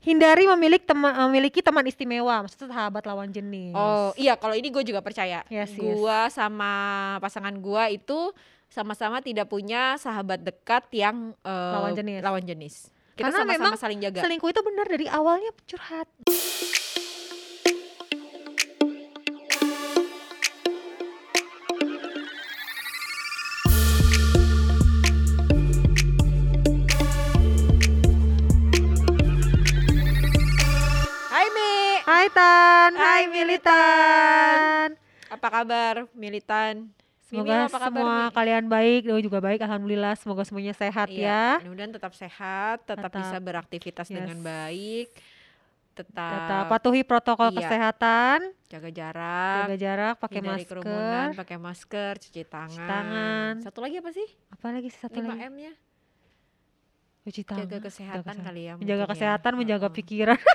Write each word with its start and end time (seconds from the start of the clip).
hindari 0.00 0.48
memiliki 0.48 0.84
teman 0.88 1.12
memiliki 1.28 1.60
teman 1.60 1.84
istimewa, 1.84 2.44
maksudnya 2.44 2.72
sahabat 2.72 3.04
lawan 3.04 3.28
jenis. 3.28 3.76
Oh 3.76 4.12
iya, 4.16 4.34
kalau 4.36 4.56
ini 4.56 4.72
gue 4.72 4.84
juga 4.84 5.04
percaya. 5.04 5.44
Yes, 5.52 5.76
yes. 5.76 5.96
Gua 5.96 6.32
sama 6.32 6.72
pasangan 7.20 7.52
gua 7.60 7.92
itu 7.92 8.32
sama-sama 8.70 9.20
tidak 9.20 9.50
punya 9.50 9.98
sahabat 10.00 10.40
dekat 10.40 10.86
yang 10.94 11.36
eh, 11.44 11.74
Lawan 11.74 11.92
jenis. 11.92 12.18
Lawan 12.22 12.44
jenis. 12.46 12.74
Kita 13.18 13.28
Karena 13.28 13.44
sama-sama 13.44 13.58
memang 13.68 13.74
saling 13.76 14.00
jaga. 14.00 14.20
Selingkuh 14.24 14.48
itu 14.48 14.60
benar 14.64 14.86
dari 14.88 15.06
awalnya 15.10 15.52
curhat. 15.68 16.08
Hai 32.30 32.38
Tan, 32.38 32.90
Hai, 32.94 33.22
Militan. 33.26 34.94
apa 35.26 35.46
kabar 35.50 36.06
Militan? 36.14 36.86
Mimi, 36.86 37.26
Semoga 37.26 37.66
apa 37.66 37.74
kabar, 37.74 37.90
semua 37.90 38.14
Mi? 38.22 38.34
kalian 38.38 38.64
baik, 38.70 39.00
Dewi 39.02 39.22
juga 39.26 39.42
baik, 39.42 39.58
alhamdulillah. 39.58 40.14
Semoga 40.14 40.46
semuanya 40.46 40.70
sehat 40.70 41.10
Iya, 41.10 41.58
ya. 41.58 41.58
mudah-mudahan 41.58 41.90
tetap 41.90 42.14
sehat, 42.14 42.86
tetap, 42.86 43.10
Tetap. 43.10 43.18
bisa 43.18 43.34
beraktivitas 43.34 44.06
dengan 44.06 44.38
Yes. 44.38 44.46
baik, 44.46 45.06
tetap, 45.92 46.30
Tetap 46.38 46.62
patuhi 46.70 47.02
protokol 47.02 47.50
Iya. 47.50 47.66
kesehatan, 47.66 48.38
jaga 48.70 48.90
jarak, 48.94 49.66
jaga 49.66 49.74
jarak, 49.76 50.14
pakai 50.22 50.38
masker. 50.38 50.66
kerumunan, 50.70 51.26
pakai 51.34 51.58
masker, 51.58 52.12
cuci 52.14 52.42
tangan. 52.46 52.86
tangan. 52.86 53.54
Satu 53.58 53.82
lagi 53.82 53.98
apa 53.98 54.14
sih? 54.14 54.28
Apa 54.54 54.70
lagi 54.70 54.86
sih 54.86 55.02
satu 55.02 55.18
5 55.18 55.34
lagi? 55.34 55.50
M-nya. 55.50 55.72
Cuci 57.26 57.42
tangan. 57.42 57.66
Jaga 57.66 57.78
kesehatan 57.82 58.22
kesehatan. 58.22 58.46
kali 58.46 58.62
ya. 58.70 58.72
Menjaga 58.78 59.02
ya. 59.02 59.10
kesehatan, 59.10 59.52
menjaga 59.58 59.90
Heeh. 59.90 59.98
pikiran. 59.98 60.38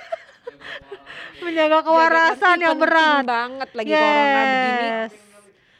menjaga 1.38 1.68
Jaga 1.72 1.78
kewarasan 1.82 2.56
yang 2.58 2.76
berat. 2.76 3.22
banget 3.24 3.68
lagi 3.72 3.90
corona 3.90 4.42
begini. 4.42 4.86
Yes. 4.86 5.12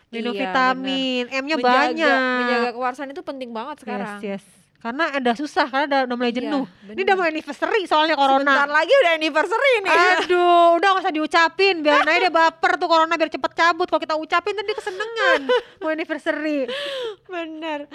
Minum 0.07 0.33
Iya, 0.33 0.43
vitamin, 0.45 1.25
M-nya 1.35 1.57
banyak. 1.59 2.19
Menjaga 2.39 2.71
kewarasan 2.73 3.07
itu 3.11 3.21
penting 3.21 3.51
banget 3.51 3.77
sekarang. 3.83 4.19
Yes, 4.19 4.41
yes. 4.41 4.45
Karena 4.77 5.11
ada 5.11 5.33
susah, 5.35 5.67
karena 5.67 5.85
udah, 5.85 6.01
udah 6.07 6.17
mulai 6.17 6.31
Iya, 6.31 6.39
jenuh. 6.39 6.63
Ini 6.63 6.87
bener. 6.87 7.03
udah 7.03 7.15
mau 7.17 7.27
anniversary 7.27 7.81
soalnya 7.85 8.15
corona. 8.15 8.45
Sebentar 8.47 8.71
lagi 8.71 8.93
udah 8.95 9.13
anniversary 9.13 9.73
nih. 9.83 9.99
Aduh, 10.23 10.67
udah 10.79 10.89
gak 10.89 11.03
usah 11.03 11.11
diucapin 11.11 11.75
biar 11.81 12.07
aja 12.07 12.21
dia 12.21 12.31
baper 12.31 12.73
tuh 12.77 12.87
corona 12.87 13.13
biar 13.13 13.27
cepet 13.27 13.53
cabut. 13.53 13.87
Kalau 13.91 13.99
kita 13.99 14.15
ucapin 14.15 14.55
tadi 14.55 14.73
kesenengan 14.73 15.41
mau 15.83 15.91
anniversary. 15.91 16.71
Bener. 17.27 17.91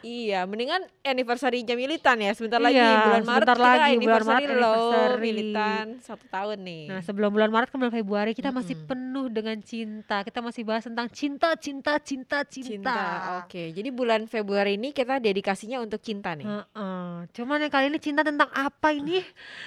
Iya, 0.00 0.48
mendingan 0.48 0.80
anniversary-nya 1.02 1.76
Militan 1.76 2.16
ya. 2.16 2.32
Sebentar 2.32 2.56
lagi 2.56 2.76
Iya, 2.76 3.04
bulan 3.04 3.20
Maret 3.20 3.28
sebentar 3.44 3.56
kita 3.56 3.66
lagi, 3.66 3.76
bulan 3.76 3.90
anniversary 3.92 4.30
Maret 4.32 4.48
loh 4.56 4.72
anniversary. 4.72 5.20
Militan 5.20 5.86
satu 6.00 6.24
tahun 6.26 6.58
nih. 6.60 6.84
Nah, 6.88 7.00
sebelum 7.00 7.30
bulan 7.30 7.50
Maret 7.50 7.68
ke 7.68 7.76
bulan 7.76 7.92
Februari 7.92 8.32
kita 8.32 8.50
masih 8.50 8.74
Mm-mm. 8.74 8.88
penuh 8.88 9.26
dengan 9.28 9.56
cinta. 9.60 10.16
Kita 10.20 10.40
masih 10.40 10.62
bahas 10.64 10.82
tentang 10.82 11.06
cinta, 11.10 11.52
cinta, 11.54 11.92
cinta, 11.98 12.38
cinta. 12.42 12.70
cinta. 12.72 12.98
Oke, 13.44 13.70
jadi 13.70 13.88
bulan 13.88 14.24
Februari 14.24 14.74
ini 14.74 14.90
kita 14.90 15.16
dedikasinya 15.16 15.78
untuk 15.78 16.00
cinta 16.00 16.32
nih. 16.32 16.48
Heeh. 16.48 17.28
Cuman 17.30 17.60
yang 17.60 17.68
kali 17.68 17.88
ini 17.88 17.98
cinta 17.98 18.20
tentang 18.20 18.48
apa 18.50 18.90
ini? 18.90 19.20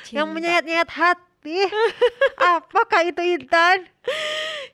Yang 0.09 0.27
Cinta. 0.27 0.33
menyayat-nyayat 0.33 0.89
hati. 0.89 1.59
Apakah 2.57 3.01
itu 3.03 3.21
Intan? 3.21 3.85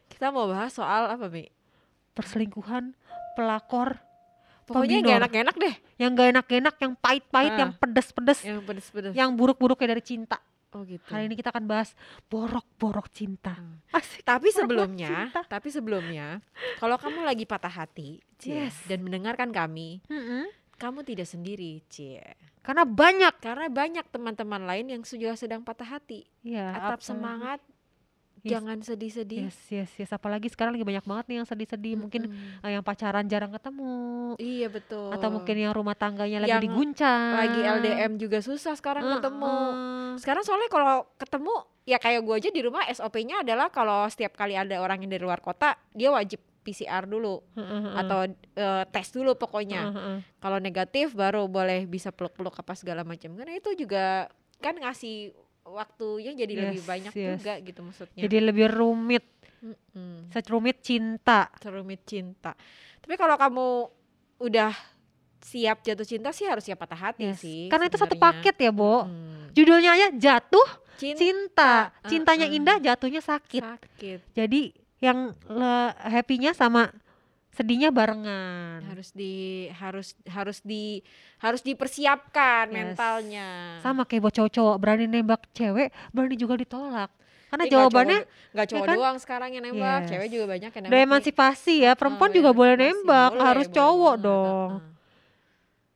Kita 0.07 0.29
mau 0.29 0.47
bahas 0.47 0.71
soal 0.71 1.09
apa, 1.09 1.27
Mi? 1.27 1.47
Perselingkuhan, 2.13 2.95
pelakor, 3.33 3.99
Pokoknya 4.69 4.95
yang 4.95 5.05
gak 5.05 5.19
enak-enak 5.25 5.55
deh. 5.57 5.75
yang 5.97 6.11
gak 6.13 6.27
enak-enak, 6.31 6.75
yang 6.77 6.93
pahit-pahit, 6.95 7.51
Ah. 7.51 7.59
yang 7.59 7.71
pedes-pedes, 7.73 8.39
Yang 8.41 8.59
pedes-pedes. 8.63 9.13
yang 9.13 9.29
buruk-buruknya 9.33 9.87
dari 9.91 10.03
cinta. 10.03 10.37
Oh 10.69 10.85
gitu. 10.85 11.01
Hari 11.03 11.25
ini 11.25 11.33
kita 11.33 11.49
akan 11.49 11.65
bahas 11.65 11.97
borok-borok 12.29 13.09
cinta. 13.09 13.57
Hmm. 13.57 13.81
Asik. 13.89 14.21
Tapi 14.21 14.47
sebelumnya, 14.49 15.09
cinta. 15.25 15.41
tapi 15.43 15.67
sebelumnya, 15.67 16.45
kalau 16.77 16.93
kamu 16.95 17.25
lagi 17.25 17.43
patah 17.43 17.73
hati, 17.73 18.21
Cie, 18.37 18.69
Yes. 18.69 18.77
dan 18.85 19.01
mendengarkan 19.01 19.49
kami, 19.49 20.05
Mm-mm. 20.05 20.45
kamu 20.77 21.01
tidak 21.03 21.25
sendiri, 21.25 21.81
Cie. 21.89 22.21
Karena 22.61 22.85
banyak. 22.85 23.41
Karena 23.41 23.65
banyak 23.65 24.05
teman-teman 24.07 24.61
lain 24.61 24.85
yang 24.87 25.01
juga 25.01 25.33
sedang 25.33 25.65
patah 25.65 25.89
hati. 25.89 26.29
Ya, 26.39 26.69
Tetap 26.71 27.01
apa- 27.01 27.03
semangat. 27.03 27.59
Jangan 28.49 28.77
sedih-sedih. 28.79 29.45
Yes, 29.45 29.59
yes, 29.69 29.91
yes. 29.95 30.09
Apalagi 30.09 30.47
sekarang 30.47 30.73
lagi 30.73 30.83
banyak 30.83 31.03
banget 31.03 31.25
nih 31.25 31.35
yang 31.37 31.47
sedih-sedih. 31.47 31.93
Mungkin 31.95 32.21
Mm-mm. 32.25 32.61
eh, 32.61 32.71
yang 32.73 32.81
pacaran 32.81 33.25
jarang 33.25 33.49
ketemu. 33.49 33.93
Iya 34.35 34.67
betul. 34.67 35.09
Atau 35.09 35.29
mungkin 35.29 35.55
yang 35.55 35.71
rumah 35.71 35.93
tangganya 35.93 36.41
lagi 36.41 36.51
Yang 36.51 36.63
diguncang. 36.65 37.29
lagi 37.35 37.59
LDM 37.61 38.11
juga 38.15 38.39
susah 38.39 38.73
sekarang 38.73 39.03
Heeh. 39.03 39.15
ketemu. 39.17 39.55
Sekarang 40.17 40.43
soalnya 40.43 40.67
kalau 40.67 41.07
ketemu 41.15 41.53
ya 41.83 41.97
kayak 41.97 42.21
gue 42.21 42.35
aja 42.35 42.49
di 42.49 42.61
rumah 42.61 42.85
SOP-nya 42.85 43.41
adalah 43.41 43.69
kalau 43.69 44.05
setiap 44.05 44.33
kali 44.33 44.53
ada 44.53 44.77
orang 44.77 45.01
yang 45.01 45.09
dari 45.09 45.23
luar 45.23 45.39
kota 45.39 45.73
dia 45.89 46.09
wajib 46.09 46.37
PCR 46.59 47.07
dulu 47.07 47.41
Heeh, 47.55 47.65
heeh. 47.65 47.95
atau 47.97 48.19
eh, 48.29 48.83
tes 48.87 49.07
dulu 49.09 49.33
pokoknya. 49.33 49.89
Heeh, 49.89 49.95
heeh. 49.95 50.17
Kalau 50.37 50.57
negatif 50.59 51.13
baru 51.13 51.47
boleh 51.47 51.85
bisa 51.85 52.11
peluk-peluk 52.11 52.53
apa 52.53 52.75
segala 52.75 53.01
macam. 53.01 53.33
Karena 53.33 53.55
itu 53.55 53.73
juga 53.73 54.27
kan 54.59 54.75
ngasih 54.75 55.31
waktunya 55.63 56.31
jadi 56.33 56.53
lebih 56.67 56.81
Yes, 56.81 56.87
banyak 56.87 57.13
yes. 57.13 57.27
juga 57.39 57.53
gitu 57.61 57.79
maksudnya. 57.83 58.21
Jadi 58.23 58.37
lebih 58.41 58.67
rumit, 58.69 59.25
Mm-mm. 59.59 60.31
serumit 60.31 60.79
cinta. 60.81 61.51
serumit 61.59 62.01
cinta. 62.03 62.55
Tapi 62.99 63.13
kalau 63.15 63.35
kamu 63.35 63.67
udah 64.39 64.71
siap 65.39 65.81
jatuh 65.81 66.03
cinta 66.03 66.29
sih 66.29 66.43
harus 66.43 66.63
siap 66.63 66.79
patah 66.79 67.11
hati 67.11 67.23
Yes. 67.31 67.39
sih. 67.39 67.67
Karena 67.67 67.87
itu 67.87 67.95
satu 67.95 68.15
paket 68.15 68.55
ya, 68.55 68.71
Bo. 68.71 69.07
Mm. 69.07 69.55
Judulnya 69.55 69.91
aja 69.95 70.07
jatuh 70.11 70.67
Cinta, 70.99 71.19
cinta. 71.23 71.73
Cintanya 72.05 72.47
Heeh. 72.51 72.57
indah, 72.59 72.77
jatuhnya 72.77 73.23
sakit. 73.23 73.63
sakit. 73.63 74.19
Jadi 74.35 74.75
yang 74.99 75.31
happy-nya 75.97 76.51
sama 76.51 76.91
sedihnya 77.49 77.89
barengan. 77.89 78.85
harus 78.85 79.09
di 79.11 79.33
harus 79.73 80.07
harus 80.25 80.61
di 80.61 81.01
harus 81.37 81.59
dipersiapkan 81.59 82.67
Yes. 82.67 82.75
mentalnya 82.93 83.77
Sama 83.79 84.03
kayak 84.03 84.21
buat 84.21 84.33
cowok-cowok 84.33 84.75
berani 84.77 85.05
nembak 85.05 85.49
cewek, 85.51 85.89
berani 86.09 86.35
juga 86.35 86.55
ditolak. 86.55 87.09
Karena 87.49 87.63
nggak 87.63 87.73
jawabannya 87.73 88.19
cowok- 88.19 88.51
nggak 88.53 88.67
cowok 88.67 88.79
ya 88.79 88.87
kan? 88.87 88.95
doang 88.95 89.17
sekarang 89.17 89.49
yang 89.51 89.63
nembak 89.65 89.99
Yes. 89.99 90.09
cewek 90.09 90.27
juga 90.29 90.45
banyak 90.47 90.71
yang 90.71 90.83
nembak 90.85 91.01
emansipasi 91.03 91.75
ya, 91.81 91.91
perempuan 91.93 92.29
Oh, 92.29 92.35
juga 92.35 92.51
boleh 92.51 92.75
nembak, 92.75 93.31
Boleh, 93.31 93.43
harus 93.43 93.65
boleh 93.65 93.75
cowok 93.75 94.13
banget, 94.13 94.25
dong. 94.25 94.71
heeh. 94.71 94.87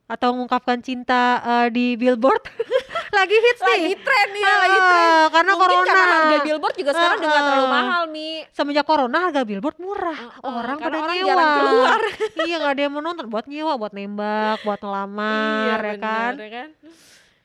Atau 0.06 0.30
mengungkapkan 0.32 0.80
cinta 0.80 1.22
eh, 1.40 1.68
di 1.70 1.86
billboard. 1.94 2.44
lagi 3.18 3.38
hits 3.40 3.62
lagi 3.62 3.88
nih. 3.88 3.98
tren 4.00 4.30
ya 4.34 4.54
lagi 4.60 4.80
Ah, 5.24 5.32
karena 5.32 5.52
Mungkin 5.54 5.70
corona. 5.70 5.88
karena 5.90 6.14
harga 6.14 6.38
billboard 6.42 6.76
juga 6.76 6.92
sekarang 6.92 7.18
udah 7.18 7.30
nggak 7.30 7.44
terlalu 7.44 7.62
Heeh. 7.62 7.76
mahal 7.80 8.04
mi 8.08 8.30
Semenjak 8.50 8.86
corona 8.86 9.18
harga 9.22 9.42
billboard 9.44 9.78
murah. 9.78 10.20
Heeh, 10.20 10.40
orang 10.44 10.78
karena 10.78 10.84
pada 10.90 10.98
orang 11.02 11.16
nyewa. 11.18 11.46
keluar. 11.56 12.02
iya 12.46 12.56
nggak 12.58 12.74
ada 12.74 12.82
yang 12.82 12.92
mau 12.92 13.02
nonton 13.02 13.26
buat 13.26 13.46
nyewa, 13.46 13.74
buat 13.76 13.92
nembak, 13.92 14.58
buat 14.62 14.80
ngelamar, 14.80 15.62
ya 15.64 15.76
bener, 15.78 16.00
kan? 16.00 16.34
ya 16.36 16.50
kan 16.52 16.70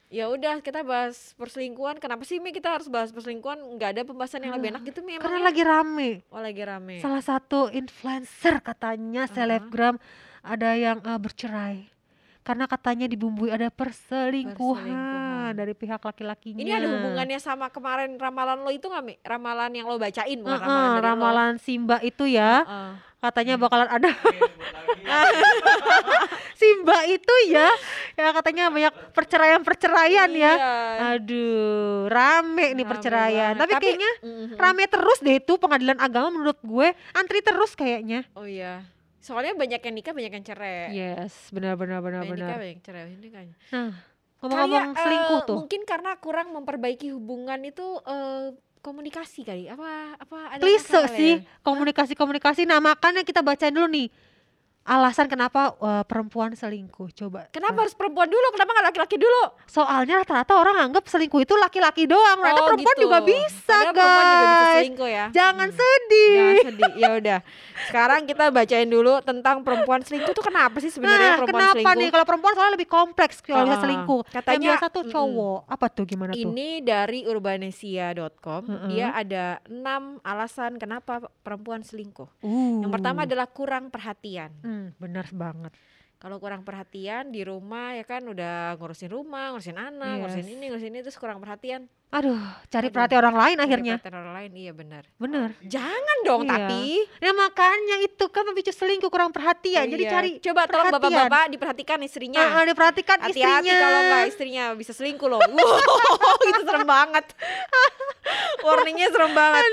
ya 0.08 0.24
udah 0.26 0.54
kita 0.58 0.80
bahas 0.82 1.36
perselingkuhan 1.36 1.96
kenapa 1.96 2.24
sih 2.24 2.36
mi 2.36 2.48
kita 2.48 2.72
harus 2.72 2.88
bahas 2.88 3.12
perselingkuhan 3.12 3.60
nggak 3.76 3.90
ada 3.92 4.02
pembahasan 4.02 4.40
yang 4.40 4.56
lebih 4.56 4.72
enak 4.72 4.80
gitu 4.82 5.04
mi 5.04 5.14
Karena 5.14 5.36
emangnya? 5.36 5.44
lagi 5.44 5.62
rame. 5.62 6.10
oh 6.26 6.40
lagi 6.40 6.62
rame 6.62 6.96
Salah 6.98 7.20
satu 7.20 7.68
influencer 7.68 8.56
katanya 8.58 9.22
Uh-huh. 9.22 9.36
selebgram 9.36 10.00
ada 10.40 10.72
yang 10.72 10.96
eh, 10.98 11.18
bercerai. 11.18 11.92
Karena 12.40 12.64
katanya 12.64 13.04
dibumbui 13.04 13.52
ada 13.52 13.68
perselingkuhan, 13.68 14.56
Perselingkuhan. 14.80 15.17
Dari 15.52 15.72
pihak 15.72 16.00
laki-lakinya. 16.00 16.58
Ini 16.58 16.72
ada 16.72 16.86
hubungannya 16.88 17.38
sama 17.38 17.68
kemarin 17.68 18.14
ramalan 18.14 18.58
lo 18.58 18.68
itu 18.68 18.84
nggak 18.84 19.02
Mi? 19.02 19.14
Ramalan 19.20 19.70
yang 19.70 19.86
lo 19.86 19.96
bacain 19.96 20.38
bukan 20.38 20.54
Heeh, 20.54 20.64
ramalan 20.64 20.88
dari 20.90 20.98
lo? 20.98 21.08
ramalan 21.08 21.52
Simba 21.56 21.96
itu 22.00 22.24
ya, 22.24 22.62
Heeh. 22.62 22.90
katanya 23.18 23.54
bakalan 23.56 23.88
ada 23.88 24.08
Simba 26.54 27.06
itu 27.06 27.34
ya, 27.46 27.70
ya 28.14 28.30
katanya 28.32 28.66
banyak 28.68 28.90
perceraian-perceraian 29.12 30.26
ya. 30.28 30.52
Iya. 30.52 30.74
Aduh, 31.14 32.06
rame 32.08 32.74
nih 32.74 32.78
Rame 32.78 32.84
perceraian. 32.88 33.52
banget. 33.54 33.62
Tapi, 33.62 33.72
kayaknya 33.78 34.12
Mhm. 34.20 34.56
rame 34.56 34.84
terus 34.86 35.18
deh 35.20 35.36
itu 35.36 35.54
pengadilan 35.54 35.96
agama 35.96 36.28
menurut 36.32 36.58
gue 36.60 36.88
antri 37.12 37.38
terus 37.40 37.72
kayaknya. 37.72 38.26
Oh 38.34 38.42
iya. 38.42 38.82
Soalnya 39.18 39.54
banyak 39.54 39.78
yang 39.78 39.94
nikah, 39.94 40.10
banyak 40.10 40.32
yang 40.32 40.44
cerai. 40.44 40.90
Yes, 40.90 41.30
benar 41.50 41.74
benar 41.74 42.00
benar 42.00 42.22
Banyak 42.22 42.32
nikah, 42.34 42.48
benar. 42.48 42.58
banyak 42.58 42.72
yang 42.72 42.82
cerai. 42.82 43.02
Ini 43.12 43.28
kan. 43.28 43.46
Nah, 43.70 43.90
ngomong-ngomong 44.38 44.94
selingkuh 44.94 45.40
eh, 45.42 45.46
tuh. 45.46 45.56
Mungkin 45.64 45.82
karena 45.82 46.14
kurang 46.22 46.54
memperbaiki 46.54 47.10
hubungan 47.10 47.58
itu 47.66 47.86
eh, 48.06 48.54
komunikasi 48.80 49.42
kali. 49.42 49.64
Apa 49.66 50.14
apa 50.16 50.38
ada 50.56 50.62
Klise 50.62 50.86
masalah 50.88 51.10
sih 51.14 51.32
ya? 51.42 51.60
komunikasi-komunikasi. 51.66 52.62
Nah, 52.64 52.78
makanya 52.78 53.26
kita 53.26 53.42
bacain 53.42 53.74
dulu 53.74 53.90
nih. 53.90 54.08
Alasan 54.88 55.26
kenapa 55.26 55.76
eh, 55.76 56.02
perempuan 56.02 56.50
selingkuh. 56.50 57.12
Coba. 57.14 57.44
Kenapa 57.48 57.84
harus 57.84 57.92
perempuan 57.92 58.24
dulu? 58.24 58.46
Kenapa 58.50 58.72
nggak 58.72 58.86
laki-laki 58.88 59.16
dulu? 59.16 59.42
Soalnya 59.64 60.14
rata-rata 60.18 60.52
orang 60.54 60.80
anggap 60.80 61.04
selingkuh 61.04 61.38
itu 61.38 61.52
laki-laki 61.54 62.04
doang. 62.04 62.40
Ternyata 62.40 62.56
Oh, 62.58 62.66
perempuan 62.66 62.94
gitu. 62.94 63.04
juga 63.04 63.18
bisa, 63.20 63.76
guys. 63.84 63.92
perempuan 63.92 64.24
juga 64.24 64.46
bisa 64.48 64.66
selingkuh 64.74 65.08
ya. 65.10 65.26
Jangan 65.30 65.68
Hmm. 65.68 65.76
sedih. 65.76 66.32
Jangan 66.32 66.64
sedih. 66.64 66.92
Ya 66.96 67.08
udah. 67.20 67.38
Sekarang 67.84 68.20
kita 68.24 68.44
bacain 68.48 68.88
dulu 68.88 69.12
tentang 69.20 69.60
perempuan 69.60 70.00
selingkuh 70.00 70.32
tuh 70.32 70.42
kenapa 70.42 70.76
sih 70.78 70.88
sebenarnya 70.88 71.20
Nah, 71.28 71.36
perempuan 71.38 71.60
kenapa 71.60 71.74
selingkuh? 71.76 72.00
nih 72.00 72.08
kalau 72.08 72.24
perempuan 72.24 72.52
soalnya 72.54 72.74
lebih 72.74 72.88
kompleks 72.88 73.36
kalau 73.38 73.62
bisa 73.62 73.76
Ah, 73.76 73.82
selingkuh. 73.82 74.20
katanya, 74.26 74.54
Yang 74.54 74.64
biasa 74.64 74.86
tuh 74.88 75.04
cowok. 75.06 75.58
Apa 75.68 75.86
tuh 75.88 76.04
gimana 76.04 76.30
tuh? 76.30 76.40
Ini 76.40 76.68
dari 76.80 77.20
urbanesia.com. 77.22 78.62
Mm-mm. 78.64 78.88
Dia 78.88 79.12
ada 79.12 79.44
enam 79.66 80.02
alasan 80.22 80.76
kenapa 80.76 81.12
perempuan 81.38 81.80
selingkuh. 81.80 82.28
Uh. 82.40 82.80
Yang 82.80 82.90
pertama 82.90 83.18
adalah 83.22 83.46
kurang 83.46 83.88
perhatian. 83.88 84.48
Hmm, 84.78 84.94
benar 85.02 85.26
banget. 85.34 85.74
Kalau 86.18 86.38
kurang 86.38 86.62
perhatian 86.62 87.34
di 87.34 87.42
rumah 87.42 87.98
ya 87.98 88.06
kan 88.06 88.22
udah 88.26 88.78
ngurusin 88.78 89.10
rumah, 89.10 89.50
ngurusin 89.54 89.78
anak, 89.78 90.22
ngurusin 90.22 90.46
Yes. 90.46 90.54
ini, 90.54 90.64
ngurusin 90.70 90.92
ini 90.94 91.00
terus 91.02 91.18
kurang 91.18 91.42
perhatian. 91.42 91.90
Aduh, 92.08 92.40
cari 92.66 92.88
Aduh. 92.88 92.94
perhatian 92.94 93.20
orang 93.20 93.36
lain 93.36 93.54
Cari 93.54 93.64
akhirnya. 93.68 93.94
perhatian 93.94 94.16
orang 94.16 94.34
lain, 94.34 94.50
iya 94.56 94.72
benar. 94.72 95.02
Bener. 95.14 95.48
Jangan 95.60 96.16
dong 96.22 96.42
Iya. 96.42 96.50
tapi. 96.50 96.82
Nah 97.20 97.32
makanya 97.36 97.96
itu 98.00 98.24
kan 98.26 98.42
memicu 98.42 98.72
selingkuh 98.72 99.06
kurang 99.06 99.28
perhatian. 99.28 99.84
Jadi 99.84 100.02
Iya. 100.02 100.10
cari 100.10 100.30
coba 100.38 100.64
tolong 100.64 100.88
perhatian. 100.88 101.12
bapak-bapak 101.20 101.44
diperhatikan 101.52 101.98
istrinya. 102.00 102.40
Ah, 102.40 102.50
ah, 102.50 102.64
diperhatikan 102.64 103.18
Hati-hati 103.20 103.36
istrinya. 103.60 103.76
kalau 103.78 104.00
nggak 104.02 104.24
istrinya 104.26 104.64
bisa 104.72 104.92
selingkuh 104.92 105.28
loh. 105.28 105.40
Wow, 105.52 106.40
itu 106.42 106.62
serem 106.62 106.86
banget. 106.86 107.26
Warningnya 108.64 109.08
serem 109.08 109.32
banget. 109.32 109.64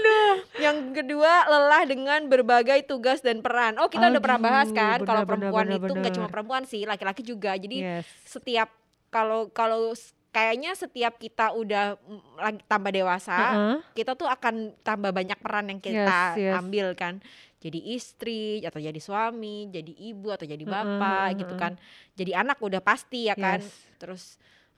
Yang 0.57 0.77
kedua 0.93 1.31
lelah 1.45 1.83
dengan 1.85 2.19
berbagai 2.25 2.83
tugas 2.83 3.19
dan 3.19 3.39
peran. 3.39 3.75
Oh 3.77 3.87
kita 3.87 4.07
udah 4.07 4.19
pernah 4.19 4.37
Aduh, 4.37 4.45
bahas 4.45 4.69
kan 4.69 4.97
benar, 4.97 4.99
kalau 5.01 5.21
benar, 5.21 5.29
perempuan 5.29 5.65
benar, 5.65 5.79
itu 5.81 5.93
nggak 5.93 6.13
cuma 6.13 6.21
benar. 6.21 6.33
perempuan 6.33 6.63
sih, 6.65 6.81
laki-laki 6.83 7.21
juga. 7.21 7.55
Jadi 7.55 7.79
Yes. 7.79 8.05
setiap 8.23 8.69
kalau 9.07 9.47
kalau 9.49 9.95
kayaknya 10.35 10.75
setiap 10.75 11.15
kita 11.15 11.55
udah 11.55 11.95
mm, 11.95 12.43
lagi 12.43 12.59
tambah 12.67 12.91
dewasa, 12.91 13.39
Heeh. 13.39 13.77
kita 13.95 14.19
tuh 14.19 14.27
akan 14.27 14.75
tambah 14.83 15.15
banyak 15.15 15.39
peran 15.39 15.71
yang 15.71 15.79
kita 15.79 16.35
Yes, 16.35 16.51
yes. 16.51 16.53
ambil 16.59 16.91
kan. 16.91 17.23
Jadi 17.63 17.79
istri 17.95 18.59
atau 18.67 18.83
jadi 18.83 18.99
suami, 18.99 19.71
jadi 19.71 19.95
ibu 19.95 20.27
atau 20.35 20.43
jadi 20.43 20.59
bapak 20.67 21.31
heeh, 21.31 21.39
gitu 21.39 21.55
kan. 21.55 21.79
Jadi 22.19 22.35
anak 22.35 22.59
udah 22.59 22.83
pasti 22.83 23.31
ya 23.31 23.39
kan. 23.39 23.63
Yes. 23.63 23.95
Terus 23.95 24.23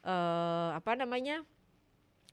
eh 0.05 0.69
apa 0.77 0.93
namanya? 0.93 1.41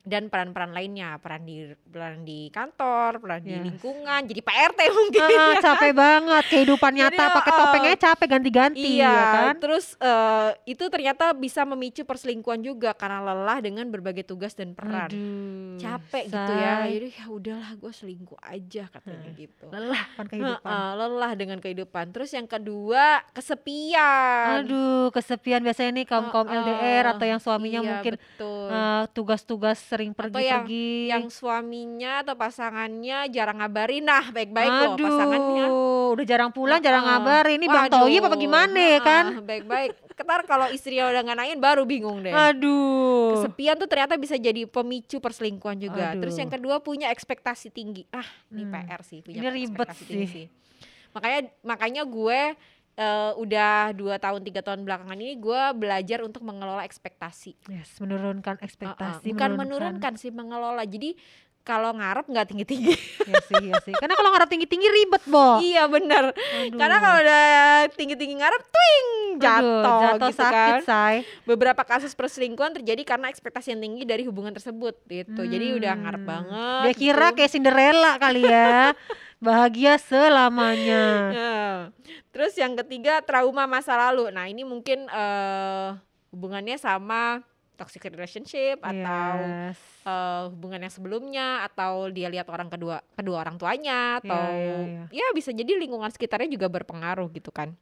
Dan 0.04 0.28
peran-peran 0.28 0.68
lainnya, 0.70 1.16
peran 1.16 1.42
di 1.42 1.64
peran 1.88 2.22
di 2.22 2.52
kantor, 2.52 3.24
peran 3.24 3.40
di 3.40 3.56
Yes. 3.56 3.64
lingkungan, 3.64 4.20
jadi 4.22 4.36
PRT 4.38 4.80
mungkin. 5.00 5.32
Ah, 5.32 5.56
capek 5.58 5.92
banget 5.92 6.44
kehidupan 6.46 6.92
Jadi, 6.92 7.00
nyata 7.16 7.24
pakai 7.32 7.48
ah, 7.48 7.58
topengnya 7.58 7.94
capek 7.96 8.26
ganti-ganti 8.28 9.00
Iya, 9.00 9.08
ya 9.08 9.24
kan. 9.26 9.52
terus 9.56 9.96
eh, 9.96 10.50
itu 10.66 10.84
ternyata 10.86 11.32
bisa 11.32 11.64
memicu 11.64 12.04
perselingkuhan 12.04 12.60
juga 12.60 12.92
karena 12.92 13.24
lelah 13.24 13.58
dengan 13.58 13.88
berbagai 13.88 14.22
tugas 14.22 14.52
dan 14.52 14.76
peran. 14.76 15.08
Aduh, 15.08 15.80
Capek 15.80 16.24
gitu 16.28 16.52
ya. 16.52 16.84
say. 16.84 16.90
Jadi 16.94 17.08
ya 17.10 17.26
udahlah 17.26 17.70
gue 17.72 17.92
selingkuh 17.94 18.40
aja 18.40 18.84
katanya 18.86 19.28
gitu. 19.32 19.66
lelah 19.72 20.04
kan 20.12 20.26
kehidupan. 20.28 20.68
Heeh, 20.68 20.90
lelah 20.94 21.32
dengan 21.32 21.58
kehidupan. 21.58 22.04
Terus 22.12 22.30
yang 22.30 22.44
kedua, 22.44 23.24
kesepian. 23.32 24.62
Aduh, 24.62 25.08
kesepian 25.10 25.64
biasanya 25.64 25.96
nih 25.96 26.04
kaum 26.04 26.28
kaum 26.28 26.44
Heeh. 26.44 26.60
LDR 26.60 27.04
atau 27.10 27.24
yang 27.24 27.40
suaminya 27.40 27.80
Iya, 27.80 27.88
mungkin 27.90 28.14
eh, 28.68 29.02
tugas-tugas 29.10 29.80
sering 29.94 30.10
Atau 30.10 30.18
pergi-pergi. 30.28 31.06
yang 31.06 31.24
suaminya 31.28 32.20
atau 32.20 32.34
pasangannya 32.34 33.30
jarang 33.30 33.58
ngabarin 33.58 34.02
nah 34.02 34.26
baik-baik 34.26 34.70
loh 34.70 34.98
pasangannya 34.98 35.66
udah 36.10 36.24
jarang 36.24 36.50
pulang, 36.50 36.78
jarang 36.78 37.02
Heeh. 37.02 37.16
ngabarin. 37.16 37.56
Ini 37.56 37.66
Bang 37.66 37.86
Toyib 37.88 38.22
apa 38.22 38.36
gimana 38.36 38.78
ya 38.78 39.00
kan? 39.00 39.24
baik-baik 39.40 39.90
Ntar 40.14 40.46
kalau 40.46 40.70
istrinya 40.70 41.06
udah 41.06 41.20
nggak 41.20 41.36
nanyain 41.36 41.58
baru 41.58 41.82
bingung 41.84 42.22
deh 42.22 42.30
Aduh. 42.30 43.34
kesepian 43.36 43.74
tuh 43.74 43.84
ternyata 43.84 44.14
bisa 44.14 44.34
jadi 44.34 44.64
pemicu 44.64 45.18
perselingkuhan 45.18 45.76
juga 45.76 46.14
terus 46.14 46.32
Aduh. 46.32 46.42
yang 46.42 46.50
kedua 46.50 46.76
punya 46.78 47.10
ekspektasi 47.10 47.68
tinggi 47.68 48.06
ah 48.08 48.24
ini 48.48 48.62
Hmm. 48.62 48.72
PR 48.72 49.02
sih 49.02 49.20
punya 49.20 49.38
Ini 49.40 49.48
ribet 49.48 49.84
ekspektasi 49.84 50.02
tinggi 50.06 50.24
sih. 50.24 50.32
sih 50.32 50.46
makanya 51.10 51.40
makanya 51.60 52.02
gue 52.02 52.40
eh, 52.94 53.32
udah 53.34 53.94
dua 53.94 54.16
tahun 54.18 54.42
tiga 54.46 54.60
tahun 54.62 54.86
belakangan 54.86 55.18
ini 55.18 55.34
gue 55.38 55.62
belajar 55.78 56.22
untuk 56.22 56.42
mengelola 56.46 56.82
ekspektasi. 56.86 57.58
Yes, 57.70 57.98
menurunkan 57.98 58.58
ekspektasi, 58.62 59.30
bukan 59.30 59.50
menurunkan 59.58 60.14
sih 60.18 60.30
mengelola. 60.30 60.82
Jadi 60.86 61.18
kalau 61.64 61.96
ngarep 61.96 62.28
nggak 62.28 62.46
tinggi 62.46 62.64
tinggi 62.68 62.92
ya 63.32 63.40
sih, 63.40 63.64
ya 63.66 63.76
sih. 63.80 63.94
Karena 63.96 64.12
kalau 64.12 64.30
ngarep 64.30 64.46
tinggi-tinggi 64.46 64.84
ribet, 64.86 65.22
Bo. 65.24 65.58
iya 65.58 65.88
Aduh. 65.88 66.76
karena 66.76 66.96
kalau 66.98 67.18
udah 67.18 67.44
tinggi 67.90 68.14
tinggi 68.14 68.36
ngarep 68.36 68.62
twing 68.62 69.08
jatuh, 69.34 69.82
jatuh 69.82 70.28
gitu 70.28 70.38
sakit, 70.38 70.52
kan 70.52 70.80
say. 70.84 71.14
beberapa 71.42 71.82
kasus 71.82 72.12
perselingkuhan 72.12 72.76
terjadi 72.76 73.02
karena 73.02 73.26
ekspektasi 73.26 73.72
yang 73.72 73.80
tinggi 73.80 74.04
dari 74.04 74.22
hubungan 74.22 74.52
tersebut 74.52 74.94
gitu 75.04 75.42
jadi 75.42 75.74
udah 75.74 75.92
ngarep 75.96 76.20
Hmm. 76.20 76.30
banget 76.30 76.82
Dia 76.84 76.94
kira 76.94 77.26
gitu. 77.26 77.36
kayak 77.40 77.50
Cinderella 77.50 78.12
kali 78.16 78.42
ya. 78.44 78.92
Bahagia 79.44 79.96
selamanya. 79.98 81.04
Nah, 81.28 81.76
terus 82.28 82.52
yang 82.54 82.76
ketiga 82.76 83.20
trauma 83.20 83.64
masa 83.64 83.92
lalu. 83.94 84.28
Nah 84.28 84.44
ini 84.44 84.62
mungkin 84.62 85.04
eh 85.04 85.88
hubungannya 86.28 86.76
sama 86.76 87.44
toxic 87.74 88.04
relationship 88.04 88.78
atau 88.80 89.34
Yes. 89.36 89.78
eh, 90.02 90.42
hubungan 90.48 90.80
yang 90.80 90.90
sebelumnya 90.90 91.46
atau 91.62 92.08
dia 92.08 92.26
lihat 92.26 92.46
orang 92.46 92.66
kedua 92.66 92.98
kedua 93.10 93.36
orang 93.40 93.56
tuanya 93.56 94.18
atau 94.18 94.44
iya, 94.86 95.04
ya 95.10 95.26
bisa 95.30 95.50
jadi 95.50 95.74
lingkungan 95.74 96.08
sekitarnya 96.08 96.48
juga 96.48 96.66
berpengaruh 96.68 97.28
gitu 97.30 97.50
kan. 97.50 97.74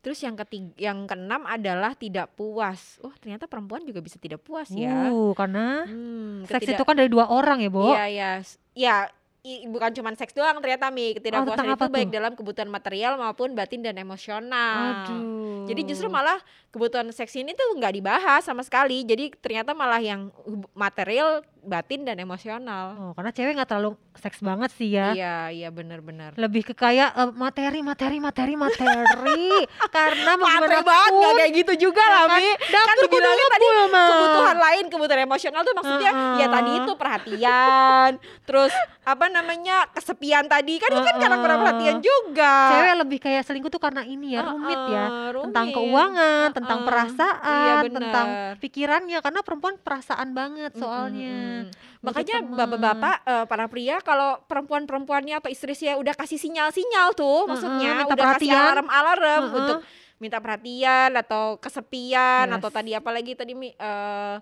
Terus 0.00 0.16
yang 0.18 0.32
ketiga, 0.34 0.72
yang 0.80 1.04
keenam 1.04 1.44
adalah 1.44 1.92
tidak 1.92 2.32
puas. 2.32 2.96
Oh 3.00 3.12
ternyata 3.14 3.44
perempuan 3.44 3.84
juga 3.84 4.00
bisa 4.00 4.16
tidak 4.16 4.40
puas 4.40 4.72
ya. 4.72 5.12
Uh, 5.12 5.36
karena 5.36 5.84
Hmm, 5.84 6.48
seks 6.48 6.64
ketidak- 6.64 6.80
itu 6.80 6.84
kan 6.84 6.96
dari 6.96 7.10
dua 7.12 7.28
orang 7.28 7.60
ya, 7.60 7.68
Bo. 7.68 7.92
Iya 7.92 8.04
ya, 8.08 8.30
S- 8.40 8.56
ya 8.72 8.96
i- 9.42 9.64
bukan 9.64 9.90
cuma 9.90 10.12
seks 10.12 10.30
doang 10.30 10.58
ternyata 10.58 10.88
Mi. 10.88 11.12
Ketidakpuasan 11.12 11.56
tentang 11.58 11.76
itu 11.78 11.86
baik 11.90 12.06
tuh? 12.06 12.14
dalam 12.14 12.32
kebutuhan 12.34 12.68
material 12.68 13.12
maupun 13.16 13.52
batin 13.52 13.80
dan 13.80 13.96
emosional. 13.96 15.06
Aduh. 15.06 15.64
Jadi 15.64 15.80
justru 15.84 16.06
malah 16.06 16.38
kebutuhan 16.68 17.08
seks 17.10 17.32
ini 17.34 17.52
tuh 17.52 17.74
nggak 17.74 17.94
dibahas 17.94 18.42
sama 18.42 18.60
sekali. 18.60 19.02
Jadi 19.02 19.32
ternyata 19.34 19.70
malah 19.70 19.98
yang 19.98 20.28
material, 20.72 21.42
batin 21.60 22.02
dan 22.02 22.16
emosional. 22.16 22.96
Oh, 22.96 23.12
karena 23.12 23.30
cewek 23.30 23.52
nggak 23.56 23.68
terlalu 23.68 23.92
seks 24.16 24.40
banget 24.40 24.70
sih 24.72 24.92
ya. 24.92 25.12
Iya, 25.12 25.36
iya 25.50 25.68
benar-benar. 25.68 26.34
Lebih 26.36 26.72
ke 26.72 26.74
kayak 26.74 27.12
eh, 27.12 27.30
materi, 27.32 27.80
materi, 27.80 28.16
materi, 28.18 28.54
materi. 28.56 29.64
karena 29.96 30.36
gimana 30.36 30.80
banget 30.80 31.10
pun, 31.10 31.20
nggak 31.20 31.32
kayak 31.36 31.52
gitu 31.64 31.72
juga 31.88 32.02
lah 32.02 32.24
kan? 32.26 32.40
Mi. 32.40 32.48
Kan 32.58 32.96
kudu 32.96 33.04
dibilangin 33.06 33.46
tadi 33.50 33.66
mah. 33.90 34.08
kebutuhan 34.10 34.56
lain, 34.56 34.84
kebutuhan 34.88 35.20
emosional 35.24 35.60
tuh 35.62 35.74
maksudnya 35.76 36.10
ya 36.36 36.46
tadi 36.48 36.70
itu 36.76 36.92
perhatian, 36.94 38.10
terus 38.44 38.72
apa 39.00 39.26
namanya 39.26 39.88
kesepian 39.90 40.46
tadi 40.46 40.78
kan 40.78 40.90
itu 40.92 41.00
kan 41.02 41.16
karena 41.18 41.36
kurang 41.38 41.58
perhatian 41.60 41.98
juga. 41.98 42.54
Cewek 42.70 42.94
lebih 43.00 43.18
kayak 43.18 43.42
selingkuh 43.42 43.72
tuh 43.72 43.82
karena 43.82 44.02
ini 44.04 44.36
ya, 44.36 44.44
rumit 44.44 44.80
ya. 44.86 45.06
Heeh, 45.08 45.28
Tentang 45.48 45.66
rumit. 45.66 45.76
keuangan, 45.76 46.48
tentang 46.52 46.78
Heeh. 46.78 46.88
perasaan, 46.88 47.58
Iya, 47.60 47.76
tentang 47.90 48.26
pikirannya 48.60 49.18
karena 49.20 49.40
perempuan 49.42 49.74
perasaan 49.80 50.30
banget 50.30 50.72
soalnya. 50.76 51.34
mm, 51.34 51.49
mm. 51.50 51.66
Butuh 52.00 52.16
Makanya 52.16 52.36
bapak-bapak 52.48 53.16
eh, 53.28 53.44
para 53.44 53.66
pria 53.68 53.96
kalau 54.00 54.40
perempuan-perempuannya 54.48 55.36
atau 55.44 55.50
istri 55.52 55.76
saya 55.76 56.00
udah 56.00 56.16
kasih 56.16 56.40
sinyal-sinyal 56.40 57.12
tuh, 57.12 57.44
maksudnya 57.44 58.06
minta 58.06 58.14
udah 58.16 58.26
kasih 58.40 58.48
perhatian. 58.48 58.64
alarm-alarm 58.72 59.42
Heeh. 59.44 59.58
untuk 59.60 59.78
minta 60.20 60.38
perhatian 60.40 61.10
atau 61.16 61.56
kesepian 61.60 62.48
Yes. 62.48 62.56
atau 62.60 62.70
tadi 62.72 62.92
apa 62.96 63.10
lagi 63.12 63.32
tadi 63.36 63.52
eh, 63.56 64.36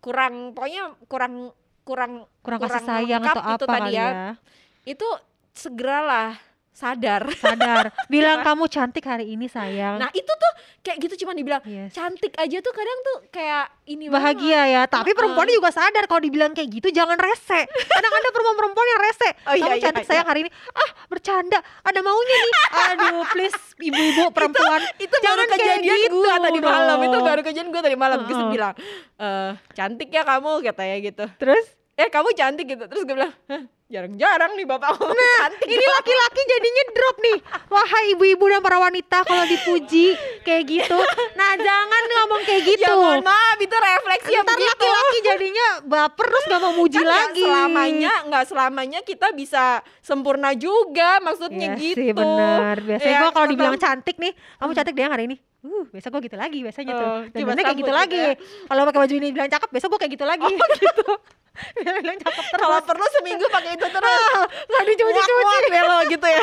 kurang 0.00 0.52
pokoknya 0.56 0.96
kurang 1.08 1.52
kurang 1.84 2.12
kurang 2.40 2.60
kasih 2.60 2.72
kurang 2.72 2.86
sayang 2.88 3.20
lengkap 3.24 3.36
atau 3.36 3.48
gitu 3.52 3.64
apa 3.64 3.74
tadi 3.76 3.84
kali 3.84 3.96
ya. 3.96 4.08
ya. 4.08 4.30
itu 4.84 5.08
segeralah 5.52 6.30
sadar. 6.74 7.22
Sadar, 7.32 7.94
bilang 8.12 8.42
kamu 8.42 8.66
cantik 8.66 9.02
hari 9.02 9.30
ini 9.30 9.46
sayang. 9.46 9.96
Nah, 9.96 10.10
itu 10.10 10.26
tuh 10.26 10.52
kayak 10.82 10.98
gitu 11.00 11.24
cuma 11.24 11.32
dibilang 11.32 11.62
Yes. 11.64 11.96
cantik 11.96 12.36
aja 12.36 12.60
tuh 12.60 12.68
kadang 12.70 12.98
tuh 13.00 13.16
kayak 13.30 13.72
ini 13.86 14.04
banget. 14.04 14.36
bahagia 14.36 14.62
ya 14.68 14.82
tapi 14.84 15.08
Heeh. 15.08 15.16
perempuan 15.16 15.48
juga 15.48 15.72
sadar 15.72 16.04
kalau 16.04 16.20
dibilang 16.20 16.52
kayak 16.52 16.68
gitu 16.68 16.92
jangan 16.92 17.16
rese 17.16 17.64
kadang 17.64 18.12
ada 18.12 18.28
perempuan-perempuan 18.28 18.86
yang 18.86 19.00
rese 19.00 19.28
Oh, 19.48 19.54
iya, 19.56 19.64
kamu 19.64 19.74
iya, 19.74 19.80
cantik 19.80 20.04
iya. 20.04 20.10
sayang 20.12 20.28
hari 20.28 20.40
ini 20.44 20.50
ah 20.52 20.90
bercanda 21.06 21.56
ada 21.80 22.00
maunya 22.00 22.36
nih 22.36 22.52
aduh 22.84 23.24
please 23.32 23.56
ibu-ibu 23.78 24.28
perempuan 24.28 24.80
itu 24.98 25.08
baru 25.10 25.24
Jangan 25.24 25.46
kayak 25.46 25.56
kejadian 25.56 25.96
gitu 25.96 26.16
gue 26.20 26.34
tadi 26.36 26.58
malam 26.60 26.98
itu 27.00 27.18
baru 27.22 27.40
kejadian 27.40 27.68
gue 27.72 27.82
tadi 27.82 27.96
malam 27.96 28.18
Gus 28.20 28.36
Heeh. 28.36 28.50
bilang 28.52 28.74
eh 29.16 29.50
cantik 29.72 30.08
ya 30.10 30.22
kamu 30.22 30.50
katanya 30.62 30.96
gitu 31.00 31.24
terus 31.38 31.64
eh 31.94 32.08
kamu 32.08 32.28
cantik 32.32 32.66
gitu 32.66 32.84
terus 32.84 33.02
gue 33.02 33.14
bilang 33.14 33.30
"Hah, 33.44 33.62
jarang-jarang 33.86 34.52
nih 34.52 34.64
bapak 34.64 34.90
ngomong 34.92 35.14
cantik 35.14 35.62
Ini 35.64 35.86
laki-laki 35.88 36.40
jadinya 36.44 36.84
drop 36.90 37.16
nih. 37.20 37.38
Wahai 37.68 38.04
ibu-ibu 38.12 38.44
dan 38.44 38.60
para 38.60 38.78
wanita 38.78 39.22
kalau 39.22 39.44
dipuji 39.44 40.16
kayak 40.40 40.64
gitu. 40.64 40.98
Nah, 41.34 41.52
jangan 41.56 42.02
ngomong 42.04 42.42
kayak 42.42 42.62
gitu. 42.64 42.82
ya 42.82 42.92
mohon 42.92 43.22
maaf 43.22 43.54
itu 43.56 43.70
refleksi 43.72 44.30
yang 44.32 44.42
Ntar 44.42 44.54
begitu 44.54 44.72
laki-laki 44.74 45.18
jadinya 45.22 45.66
baper 45.82 46.26
terus 46.26 46.44
gak 46.48 46.60
mau 46.60 46.72
muji 46.72 46.98
Kan 46.98 47.06
lagi. 47.06 47.42
selamanya 47.42 48.12
nggak 48.24 48.44
selamanya 48.44 49.00
kita 49.00 49.28
bisa 49.30 49.64
sempurna 50.00 50.50
juga 50.52 51.18
maksudnya 51.20 51.68
Iya 51.70 51.78
gitu 51.78 51.98
sih 52.00 52.10
benar. 52.10 52.76
Biasanya 52.80 53.06
Ya, 53.08 53.20
gua 53.20 53.30
kalau 53.30 53.46
tetap- 53.46 53.52
dibilang 53.52 53.78
cantik 53.78 54.16
nih, 54.16 54.32
kamu 54.56 54.72
cantik 54.72 54.94
deh 54.94 55.06
hari 55.06 55.24
ini. 55.26 55.36
Uh, 55.64 55.88
besok 55.88 56.12
gua 56.12 56.20
gitu 56.20 56.36
lagi 56.36 56.60
biasanya 56.60 56.92
tuh. 56.92 57.08
Oh, 57.08 57.20
Dan 57.32 57.40
kipas 57.40 57.56
kayak 57.56 57.78
gitu 57.80 57.88
rambut 57.88 58.00
lagi. 58.04 58.20
ya. 58.20 58.32
Kalau 58.68 58.82
pakai 58.84 59.00
baju 59.00 59.14
ini 59.16 59.28
bilang 59.32 59.48
cakep, 59.48 59.68
besok 59.72 59.88
gua 59.96 60.00
kayak 60.04 60.12
gitu 60.12 60.24
lagi. 60.28 60.52
gitu. 60.84 61.08
Bilang 61.80 62.18
cakep 62.20 62.44
terus. 62.52 62.60
kalau 62.60 62.78
perlu 62.84 63.06
seminggu 63.16 63.46
pakai 63.48 63.72
itu 63.72 63.86
terus 63.86 64.20
nggak 64.44 64.84
dicuci-cuci. 64.84 65.32
Wak-wak 65.32 65.62
deh 65.70 65.82
lo 65.86 65.98
gitu 66.10 66.26
ya 66.26 66.42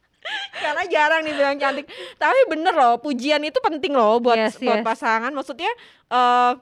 karena 0.62 0.82
jarang 0.86 1.20
nih 1.24 1.34
bilang 1.34 1.56
cantik 1.58 1.86
tapi 2.14 2.40
bener 2.46 2.74
loh 2.76 3.00
pujian 3.00 3.40
itu 3.42 3.56
penting 3.58 3.96
loh 3.96 4.20
buat 4.20 4.36
Yes, 4.36 4.60
buat 4.60 4.82
yes. 4.82 4.86
pasangan 4.86 5.32
maksudnya 5.32 5.70
eh 6.10 6.52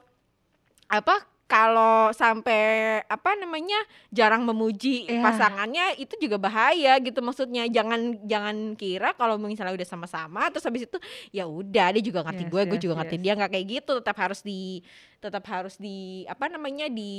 apa 0.89 1.15
kalau 1.49 2.13
sampai 2.13 3.01
apa 3.09 3.33
namanya 3.41 3.81
jarang 4.13 4.45
memuji 4.45 5.09
Iya. 5.09 5.25
pasangannya 5.25 5.97
itu 5.97 6.13
juga 6.21 6.37
bahaya 6.37 7.01
gitu 7.01 7.25
maksudnya 7.25 7.65
jangan 7.65 8.21
jangan 8.21 8.77
kira 8.77 9.17
kalau 9.17 9.41
misalnya 9.41 9.73
udah 9.73 9.87
sama-sama 9.89 10.45
terus 10.53 10.69
habis 10.69 10.85
itu 10.85 11.01
ya 11.33 11.49
udah 11.49 11.89
dia 11.97 12.03
juga 12.05 12.21
ngerti 12.21 12.45
Yes, 12.45 12.51
gue 12.53 12.61
gue 12.69 12.77
yes, 12.77 12.83
juga 12.85 12.95
ngerti 13.01 13.15
yes. 13.17 13.23
dia 13.25 13.33
nggak 13.33 13.51
kayak 13.51 13.65
gitu 13.65 13.91
tetap 13.97 14.17
harus 14.21 14.39
di 14.45 14.85
tetap 15.19 15.43
harus 15.45 15.75
di 15.75 16.23
apa 16.25 16.47
namanya 16.47 16.87
di 16.87 17.11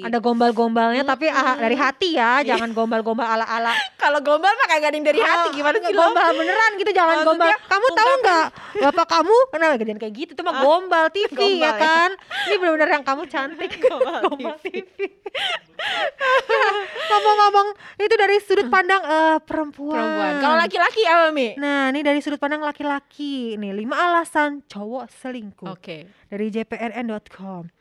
Ada 0.00 0.18
gombal-gombalnya 0.18 1.02
tapi 1.02 1.26
ah, 1.26 1.58
dari 1.58 1.74
hati 1.74 2.14
ya, 2.14 2.38
Iya. 2.40 2.54
jangan 2.54 2.70
gombal-gombal 2.70 3.26
ala-ala. 3.26 3.74
Kalau 4.02 4.22
gombal 4.22 4.54
mah 4.54 4.66
kagak 4.66 4.94
ada 4.94 4.96
yang 4.96 5.02
dari 5.04 5.18
hati 5.18 5.48
Oh, 5.50 5.52
gimana 5.52 5.76
sih 5.76 5.90
gombal 5.90 6.30
beneran 6.30 6.70
gitu 6.78 6.90
jangan 6.90 7.16
Maksudnya 7.20 7.50
gombal. 7.50 7.66
Kamu 7.66 7.86
tahu 7.90 8.12
nggak 8.22 8.44
bapak 8.80 9.06
kamu? 9.10 9.36
Kenapa 9.50 9.72
kerjaan 9.76 9.98
kayak 9.98 10.14
gitu 10.16 10.30
itu 10.32 10.42
mah 10.42 10.54
Ah, 10.54 10.62
gombal 10.62 11.06
TV 11.18 11.30
gombal 11.32 11.58
ya 11.58 11.66
ya. 11.66 11.72
kan? 11.74 12.10
Ini 12.46 12.54
benar-benar 12.56 12.88
yang 12.88 13.04
kamu 13.04 13.22
cantik. 13.26 13.70
Gombal 13.82 14.56
TV 14.62 14.86
ngomong-ngomong 17.20 17.68
itu 18.00 18.14
dari 18.16 18.36
sudut 18.40 18.68
pandang 18.72 19.02
eh, 19.04 19.38
perempuan. 19.44 19.92
Perempuan. 20.00 20.32
Kalau 20.40 20.56
laki-laki 20.56 21.02
apa 21.04 21.28
mi? 21.30 21.52
Nah 21.60 21.92
ini 21.92 22.00
dari 22.00 22.24
sudut 22.24 22.40
pandang 22.40 22.64
laki-laki. 22.64 23.60
Nih 23.60 23.76
lima 23.76 24.00
alasan 24.00 24.64
cowok 24.64 25.04
selingkuh. 25.12 25.68
Oke. 25.68 26.08
Dari 26.32 26.46
jprn.com 26.48 27.79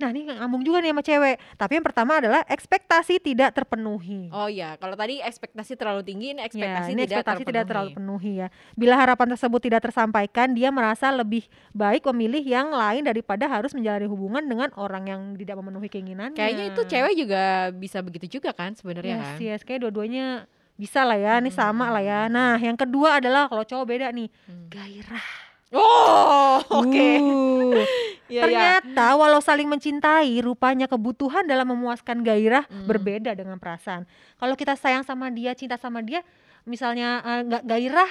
nah 0.00 0.08
ini 0.08 0.24
ngambung 0.26 0.64
juga 0.64 0.80
nih 0.80 0.90
sama 0.90 1.02
cewek 1.02 1.36
tapi 1.54 1.72
yang 1.76 1.84
pertama 1.84 2.12
adalah 2.16 2.40
ekspektasi 2.48 3.20
tidak 3.20 3.52
terpenuhi 3.52 4.32
Oh 4.32 4.48
ya, 4.48 4.74
kalau 4.74 4.94
tadi 4.94 5.20
ekspektasi 5.20 5.74
terlalu 5.74 6.00
tinggi, 6.00 6.32
ini 6.32 6.40
Ya, 6.40 6.46
ekspektasi, 6.46 6.90
ini 6.90 7.02
tidak, 7.02 7.20
ekspektasi 7.20 7.42
tidak 7.44 7.64
terlalu 7.66 7.90
terpenuhi. 7.90 8.32
penuhi 8.32 8.40
ya. 8.40 8.48
Bila 8.72 8.94
harapan 8.96 9.26
tersebut 9.30 9.60
tidak 9.60 9.80
tersampaikan, 9.82 10.48
dia 10.50 10.70
merasa 10.70 11.10
lebih 11.10 11.44
baik 11.70 12.06
memilih 12.08 12.40
yang 12.40 12.70
lain 12.70 13.04
daripada 13.04 13.44
harus 13.44 13.74
menjalani 13.74 14.06
hubungan 14.06 14.40
dengan 14.40 14.70
orang 14.74 15.04
yang 15.04 15.20
tidak 15.34 15.58
memenuhi 15.58 15.88
keinginannya. 15.88 16.38
Kayaknya 16.38 16.64
itu 16.70 16.82
cewek 16.86 17.14
juga 17.18 17.42
bisa 17.70 17.98
begitu 18.00 18.38
juga 18.38 18.54
kan 18.54 18.72
sebenarnya 18.72 19.18
Yes, 19.18 19.26
kan? 19.26 19.36
yes, 19.38 19.60
kayak 19.62 19.80
dua-duanya 19.82 20.46
bisa 20.74 21.02
lah 21.02 21.18
ya, 21.18 21.36
ini 21.36 21.50
sama 21.50 21.90
lah 21.90 22.00
ya. 22.00 22.20
Nah, 22.26 22.56
yang 22.56 22.78
kedua 22.78 23.18
adalah 23.18 23.44
kalau 23.46 23.62
cowok 23.62 23.84
beda 23.86 24.06
nih, 24.08 24.30
Hmm. 24.46 24.70
gairah. 24.70 25.49
Oh, 25.72 26.58
oke. 26.82 27.10
Uh, 27.18 27.84
Iya, 28.30 28.46
iya. 28.46 28.78
Ternyata 28.78 29.18
walau 29.18 29.42
saling 29.42 29.66
mencintai, 29.66 30.38
rupanya 30.38 30.86
kebutuhan 30.86 31.50
dalam 31.50 31.66
memuaskan 31.74 32.22
gairah 32.22 32.62
Hmm. 32.70 32.86
berbeda 32.86 33.34
dengan 33.34 33.58
perasaan. 33.58 34.06
Kalau 34.38 34.54
kita 34.54 34.78
sayang 34.78 35.02
sama 35.02 35.34
dia, 35.34 35.50
cinta 35.58 35.74
sama 35.74 35.98
dia, 35.98 36.22
misalnya 36.62 37.18
nggak 37.42 37.66
gairah, 37.66 38.06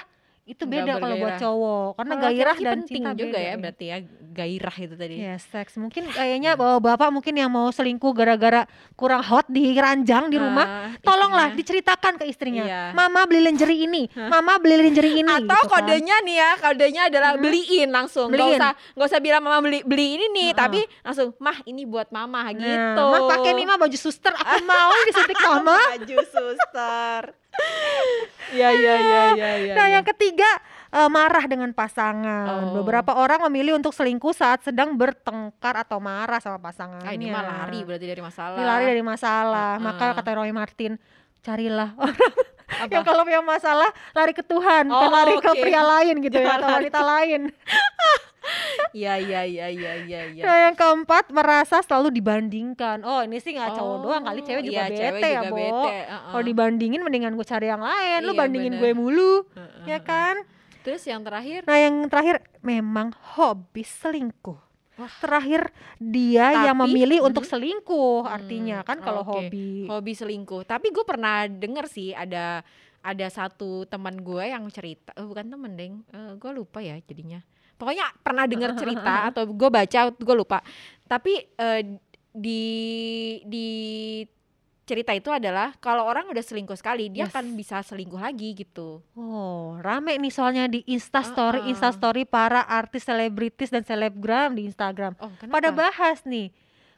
itu 0.46 0.63
beda 0.63 0.98
kalau 0.98 1.15
buat 1.17 1.36
cowok. 1.38 1.89
Karena 1.96 2.10
Kalau 2.12 2.24
gairah 2.25 2.58
dan 2.58 2.74
penting 2.79 2.93
cinta 2.98 3.12
juga 3.13 3.29
beda, 3.31 3.39
ya 3.41 3.53
berarti 3.55 3.86
ya 3.86 3.98
gairah 4.29 4.75
itu 4.77 4.96
tadi. 4.96 5.15
Ya, 5.15 5.36
seks. 5.38 5.74
Mungkin 5.75 6.03
kayaknya 6.08 6.51
bawa 6.53 6.77
bapak 6.79 7.10
mungkin 7.10 7.34
yang 7.34 7.48
mau 7.48 7.67
selingkuh 7.67 8.10
gara-gara 8.12 8.65
kurang 8.93 9.22
hot 9.22 9.46
di 9.48 9.72
ranjang 9.72 10.27
di 10.27 10.36
rumah, 10.36 10.65
Ah, 10.65 10.89
tolonglah 11.00 11.48
istrinya. 11.48 11.60
diceritakan 11.60 12.13
ke 12.15 12.25
istrinya. 12.25 12.63
Iya. 12.63 12.81
Mama 12.91 13.24
beli 13.24 13.41
lingerie 13.43 13.86
ini, 13.86 14.03
Mama 14.12 14.58
beli 14.58 14.75
lingerie 14.79 15.15
ini. 15.17 15.29
Atau 15.29 15.43
gitu 15.46 15.67
kan. 15.67 15.69
kodenya 15.81 16.15
nih 16.19 16.36
ya, 16.36 16.51
kodenya 16.58 17.01
adalah 17.08 17.31
Hmm. 17.31 17.41
beliin 17.41 17.89
langsung. 17.89 18.27
Gak 18.27 18.36
Beliin. 18.36 18.58
usah 18.58 18.72
gak 18.74 19.08
usah 19.08 19.19
bilang 19.19 19.41
mama 19.41 19.60
beli 19.60 19.79
beli 19.81 20.05
ini 20.15 20.25
nih, 20.29 20.48
Heeh. 20.48 20.58
tapi 20.58 20.79
langsung 21.01 21.29
mah 21.38 21.58
ini 21.63 21.84
buat 21.84 22.10
mama 22.10 22.41
Nah, 22.41 22.53
gitu. 22.53 23.05
Mah 23.05 23.22
pakai 23.29 23.51
nih 23.53 23.65
mah 23.65 23.77
baju 23.77 23.98
suster, 24.00 24.31
aku 24.31 24.62
mau 24.63 24.91
disuntik 25.03 25.38
mama. 25.38 25.77
Baju 25.93 26.17
suster. 26.24 27.22
Ya 28.50 28.74
ya 28.74 28.96
ya 28.98 29.24
ya 29.38 29.51
ya. 29.62 29.74
Nah, 29.78 29.88
ya. 29.88 29.94
yang 30.00 30.06
ketiga 30.06 30.50
eh, 30.89 31.06
marah 31.06 31.46
dengan 31.46 31.70
pasangan. 31.70 32.74
Oh. 32.74 32.82
Beberapa 32.82 33.13
orang 33.13 33.46
memilih 33.46 33.78
untuk 33.78 33.94
selingkuh 33.94 34.34
saat 34.34 34.66
sedang 34.66 34.98
bertengkar 34.98 35.78
atau 35.78 36.01
marah 36.01 36.42
sama 36.42 36.58
pasangannya. 36.58 37.06
Ah, 37.06 37.13
ini 37.13 37.30
mah 37.30 37.46
lari 37.46 37.86
berarti 37.86 38.06
dari 38.10 38.22
masalah. 38.25 38.58
Ini 38.58 38.66
lari 38.66 38.86
dari 38.89 39.04
masalah. 39.06 39.72
Heeh. 39.78 39.86
Maka 39.86 40.06
kata 40.18 40.32
Roy 40.34 40.50
Martin, 40.50 40.98
carilah 41.46 41.94
orang 41.94 42.34
Apa? 42.70 42.89
yang 42.89 43.04
kalau 43.06 43.22
punya 43.25 43.42
masalah 43.42 43.89
lari 44.13 44.34
ke 44.34 44.42
Tuhan, 44.42 44.89
bukan 44.89 45.10
Oh, 45.10 45.13
lari 45.13 45.36
ke 45.38 45.50
oke. 45.50 45.62
pria 45.62 45.82
lain 45.86 46.16
gitu 46.22 46.38
ya, 46.38 46.46
Jangan 46.50 46.58
atau 46.58 46.68
lari 46.70 46.78
wanita 46.86 47.01
lain. 47.06 47.42
Iya 48.89 49.13
iya 49.15 49.41
iya 49.43 49.67
iya 49.69 49.93
iya 50.01 50.22
iya. 50.31 50.41
Nah, 50.41 50.58
yang 50.65 50.75
keempat 50.75 51.29
merasa 51.29 51.77
selalu 51.79 52.10
dibandingkan. 52.10 53.03
Oh, 53.03 53.22
ini 53.22 53.38
sih 53.38 53.53
nggak 53.53 53.75
cowok 53.75 53.98
doang 54.01 54.24
kali, 54.24 54.39
cewek 54.41 54.63
juga 54.63 54.74
iya, 54.75 54.86
bete 54.88 54.98
cewek 55.00 55.22
ya, 55.22 55.29
juga 55.39 55.50
Bo. 55.50 55.58
bete, 55.58 55.93
heeh. 56.01 56.22
Kalau 56.31 56.43
dibandingin 56.43 57.01
mendingan 57.03 57.34
gue 57.34 57.46
cari 57.46 57.67
yang 57.67 57.84
lain, 57.84 58.19
lu 58.24 58.34
Iya, 58.34 58.39
bandingin 58.39 58.74
bener. 58.74 58.81
gue 58.81 58.91
mulu, 58.96 59.34
Heeh, 59.53 59.86
ya 59.86 59.98
heeh. 59.98 60.01
kan? 60.01 60.36
Terus 60.79 61.03
yang 61.03 61.22
terakhir 61.22 61.60
Nah, 61.63 61.77
yang 61.77 61.96
terakhir 62.08 62.36
memang 62.60 63.08
hobi 63.36 63.84
selingkuh. 63.84 64.58
Wah. 64.96 65.13
Terakhir 65.22 65.72
dia 65.96 66.51
yang 66.65 66.75
Tapi- 66.75 66.84
memilih 66.88 67.19
Mhm. 67.22 67.27
untuk 67.29 67.43
selingkuh, 67.46 68.25
Hmm, 68.25 68.34
artinya 68.34 68.77
kan 68.81 69.00
kalau 69.00 69.22
oke. 69.22 69.31
hobi. 69.48 69.86
hobi 69.86 70.12
selingkuh. 70.12 70.65
Tapi 70.65 70.89
gue 70.89 71.03
pernah 71.03 71.46
denger 71.46 71.86
sih 71.86 72.12
ada 72.12 72.63
ada 73.00 73.27
satu 73.27 73.86
teman 73.86 74.19
gue 74.19 74.43
yang 74.43 74.67
cerita, 74.67 75.13
eh, 75.13 75.24
bukan 75.24 75.48
temen 75.48 75.72
deng, 75.72 75.93
gue 76.36 76.51
lupa 76.51 76.79
ya 76.79 77.00
jadinya. 77.00 77.39
Pokoknya 77.79 78.12
pernah 78.19 78.43
denger 78.43 78.75
cerita 78.75 79.13
atau 79.31 79.48
gue 79.48 79.69
baca, 79.71 80.00
gue 80.12 80.36
lupa. 80.36 80.59
Tapi 81.05 81.31
eh, 81.50 81.81
di 82.29 82.63
di 83.41 83.67
cerita 84.83 85.13
itu 85.13 85.29
adalah 85.29 85.77
kalau 85.77 86.01
orang 86.03 86.25
udah 86.27 86.41
selingkuh 86.41 86.74
sekali, 86.74 87.07
dia 87.07 87.24
Yes. 87.24 87.31
akan 87.31 87.53
bisa 87.53 87.77
selingkuh 87.79 88.17
lagi 88.17 88.51
gitu. 88.53 89.05
Oh, 89.13 89.77
rame 89.77 90.17
nih 90.17 90.29
soalnya 90.29 90.65
di 90.65 90.81
Insta 90.83 91.21
Story, 91.21 91.62
Uh-uh. 91.62 91.69
Insta 91.69 91.89
Story 91.89 92.25
para 92.25 92.65
artis 92.67 93.05
selebritis 93.05 93.69
dan 93.69 93.81
selebgram 93.81 94.51
di 94.51 94.65
Instagram. 94.65 95.13
Oh, 95.15 95.29
Pada 95.45 95.69
bahas 95.71 96.25
nih. 96.25 96.50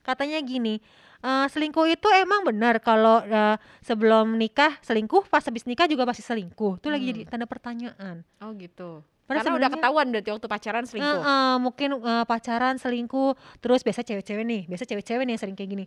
Katanya 0.02 0.40
gini, 0.40 0.80
eh, 1.20 1.46
selingkuh 1.46 1.84
itu 1.86 2.08
emang 2.16 2.42
benar 2.42 2.80
kalau 2.80 3.20
eh, 3.22 3.60
sebelum 3.82 4.34
nikah 4.34 4.80
selingkuh, 4.80 5.28
pas 5.28 5.44
habis 5.44 5.68
nikah 5.68 5.86
juga 5.86 6.08
masih 6.08 6.24
selingkuh. 6.24 6.80
Itu 6.80 6.88
lagi 6.88 7.06
Hmm. 7.06 7.12
jadi 7.14 7.22
tanda 7.28 7.44
pertanyaan. 7.46 8.24
Oh 8.40 8.56
gitu. 8.56 9.04
Karena 9.34 9.42
udah 9.42 9.48
sebenarnya- 9.48 9.74
ketahuan 9.78 10.06
berarti 10.10 10.30
waktu 10.32 10.48
pacaran 10.48 10.84
selingkuh. 10.84 11.22
Heeh, 11.22 11.54
mungkin 11.58 11.90
eh, 11.98 12.26
pacaran 12.26 12.76
selingkuh 12.76 13.32
terus 13.58 13.82
biasa 13.82 14.02
cewek-cewek 14.02 14.44
nih 14.44 14.62
biasa 14.66 14.84
cewek-cewek 14.84 15.24
nih 15.24 15.32
yang 15.32 15.42
sering 15.42 15.56
kayak 15.56 15.72
gini 15.72 15.86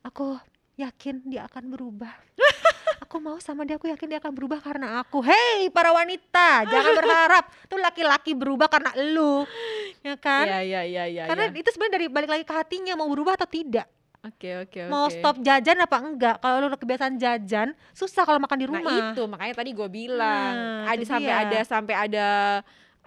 aku 0.00 0.38
yakin 0.74 1.20
dia 1.24 1.42
akan 1.44 1.68
berubah 1.68 2.14
aku 3.02 3.18
mau 3.18 3.36
sama 3.38 3.62
dia 3.62 3.74
aku 3.74 3.88
yakin 3.88 4.06
dia 4.06 4.18
akan 4.18 4.30
berubah 4.30 4.58
karena 4.58 4.98
aku 4.98 5.20
hei 5.20 5.66
para 5.68 5.90
wanita 5.90 6.64
jangan 6.64 6.92
berharap 6.94 7.44
tuh 7.66 7.76
laki-laki 7.76 8.32
berubah 8.32 8.68
karena 8.68 8.94
lu 9.10 9.42
ya 10.00 10.14
kan 10.14 10.46
Iya 10.46 10.60
iya 10.62 10.80
iya 10.84 11.04
iya. 11.04 11.22
karena 11.26 11.50
iya. 11.50 11.58
itu 11.58 11.68
sebenarnya 11.68 11.94
dari 11.96 12.06
balik 12.06 12.30
lagi 12.30 12.44
ke 12.44 12.54
hatinya 12.54 12.94
mau 12.94 13.10
berubah 13.10 13.34
atau 13.34 13.46
tidak 13.46 13.90
Oke 14.18 14.50
oke 14.58 14.78
oke. 14.80 14.90
mau 14.90 15.06
stop 15.06 15.38
jajan 15.38 15.78
apa 15.78 15.96
enggak? 15.96 16.36
Kalau 16.38 16.58
lu 16.60 16.68
kebiasaan 16.70 17.14
jajan 17.16 17.70
susah 17.92 18.22
kalau 18.22 18.38
makan 18.38 18.58
di 18.58 18.66
rumah. 18.66 18.82
Nah 18.82 19.14
itu 19.14 19.22
makanya 19.24 19.54
tadi 19.56 19.70
gue 19.70 19.88
bilang. 19.88 20.52
Nah, 20.52 20.90
ada 20.90 21.04
sampai 21.04 21.30
dia. 21.30 21.42
ada 21.44 21.58
sampai 21.62 21.94
ada 21.96 22.28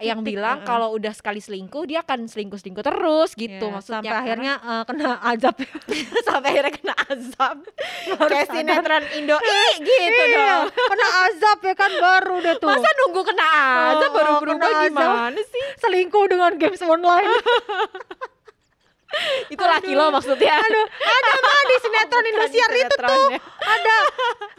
yang 0.01 0.18
Titik, 0.18 0.34
bilang 0.34 0.58
heeh. 0.58 0.65
kalau 0.65 0.89
udah 0.91 1.13
sekali 1.13 1.38
selingkuh 1.38 1.86
dia 1.86 2.01
akan 2.01 2.25
selingkuh 2.25 2.58
selingkuh 2.58 2.82
terus 2.82 3.36
Ya, 3.36 3.41
gitu 3.44 3.70
maksudnya 3.70 4.01
sampai 4.01 4.10
karena- 4.10 4.24
akhirnya 4.24 4.53
eh, 4.58 4.84
kena 4.84 5.10
azab. 5.22 5.56
Sampai 6.25 6.48
akhirnya 6.50 6.74
kena 6.74 6.96
azab. 7.06 7.58
Kayak 8.32 8.48
sinetron 8.50 9.03
Indo 9.13 9.38
Ih, 9.62 9.74
gitu 9.77 10.24
Iya, 10.24 10.34
dong. 10.34 10.65
kena 10.74 11.08
azab 11.27 11.58
ya 11.62 11.75
kan 11.75 11.91
baru 11.94 12.36
deh 12.39 12.56
tuh. 12.58 12.70
Masa 12.72 12.89
nunggu 12.98 13.22
kena 13.24 13.46
azab 13.91 14.10
Oh, 14.10 14.15
baru 14.15 14.32
berubah 14.39 14.70
azab. 14.80 14.89
gimana 14.89 15.38
sih? 15.44 15.65
Selingkuh 15.77 16.25
dengan 16.25 16.51
games 16.56 16.82
online 16.82 17.30
itu 19.48 19.60
laki 19.60 19.91
lo 19.91 20.10
maksudnya. 20.10 20.56
Aduh, 20.56 20.86
ada 20.88 21.32
mah 21.38 21.62
di 21.63 21.75
sinetron 21.80 22.25
Indosiar 22.25 22.70
itu 22.72 22.96
tuh. 22.96 23.27
ada. 23.62 23.98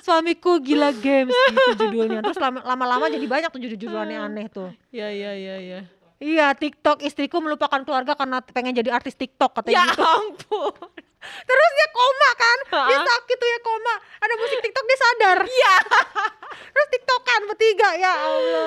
Suamiku 0.00 0.58
gila 0.58 0.90
games 0.92 1.32
gitu 1.32 1.86
judulnya. 1.86 2.20
Terus 2.20 2.38
lama- 2.38 2.64
lama-lama 2.64 3.06
jadi 3.06 3.26
banyak 3.26 3.50
tuh 3.50 3.60
judul-judul 3.60 3.98
aneh-aneh 3.98 4.46
tuh. 4.48 4.68
Ya 4.90 5.08
ya 5.08 5.32
ya 5.32 5.56
ya 5.58 5.80
iya 6.18 6.46
TikTok. 6.52 7.02
Istriku 7.02 7.38
melupakan 7.38 7.82
keluarga 7.82 8.14
karena 8.14 8.42
pengen 8.42 8.74
jadi 8.74 8.90
artis 8.90 9.14
TikTok 9.14 9.52
katanya 9.54 9.74
ya 9.74 9.84
gitu. 9.90 10.02
ampun 10.02 10.72
terus 11.22 11.70
dia 11.78 11.88
koma 11.92 12.30
kan? 12.34 12.58
Dia 12.88 12.98
sakit 13.02 13.36
tuh 13.38 13.48
ya 13.48 13.58
koma. 13.62 13.94
Ada 14.22 14.34
musik 14.38 14.58
tiktok 14.62 14.84
dia 14.86 14.98
sadar. 14.98 15.38
Iya. 15.46 15.74
Terus 16.72 16.88
tiktokan 16.88 17.40
bertiga 17.52 17.88
ya 18.00 18.12
Allah. 18.12 18.66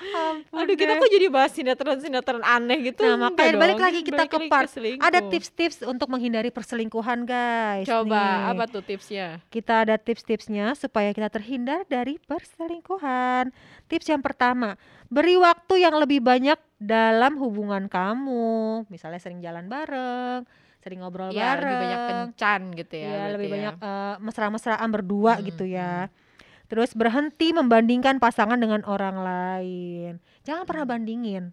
Ampun 0.30 0.58
aduh 0.66 0.74
kita 0.74 0.92
kok 0.98 1.10
jadi 1.10 1.26
bahas 1.30 1.50
sinetron 1.54 1.98
sinetron 2.02 2.42
aneh 2.42 2.78
gitu? 2.90 3.06
Nah 3.06 3.30
makanya 3.30 3.54
dong. 3.54 3.62
balik 3.62 3.80
lagi 3.80 4.00
kita 4.02 4.24
ke 4.26 4.38
part. 4.50 4.70
Ada 4.98 5.20
tips-tips 5.30 5.86
untuk 5.86 6.10
menghindari 6.10 6.50
perselingkuhan 6.50 7.26
guys. 7.26 7.86
Coba 7.86 8.50
apa 8.50 8.66
tuh 8.66 8.82
tipsnya? 8.82 9.38
Kita 9.50 9.86
ada 9.86 9.94
tips-tipsnya 9.98 10.74
supaya 10.74 11.14
kita 11.14 11.30
terhindar 11.30 11.86
dari 11.86 12.18
perselingkuhan. 12.18 13.54
Tips 13.86 14.06
yang 14.10 14.22
pertama 14.22 14.74
beri 15.10 15.34
waktu 15.38 15.82
yang 15.82 15.98
lebih 15.98 16.22
banyak 16.22 16.58
dalam 16.78 17.38
hubungan 17.38 17.86
kamu. 17.86 18.86
Misalnya 18.90 19.22
sering 19.22 19.42
jalan 19.42 19.70
bareng 19.70 20.46
sering 20.80 21.04
ngobrol 21.04 21.30
bareng. 21.30 21.60
lebih 21.60 21.76
banyak 21.76 22.00
kencan 22.08 22.60
gitu 22.74 22.94
ya. 22.96 23.08
Berarti 23.12 23.32
lebih 23.36 23.48
ya. 23.48 23.52
banyak 23.54 23.74
eh, 23.80 24.14
mesra-mesraan 24.24 24.88
berdua 24.88 25.32
Hmm, 25.38 25.46
gitu 25.46 25.64
ya. 25.68 26.08
Terus 26.70 26.94
berhenti 26.94 27.50
membandingkan 27.50 28.22
pasangan 28.22 28.56
dengan 28.56 28.80
orang 28.86 29.20
lain. 29.20 30.12
Jangan 30.46 30.64
pernah 30.64 30.86
bandingin. 30.86 31.52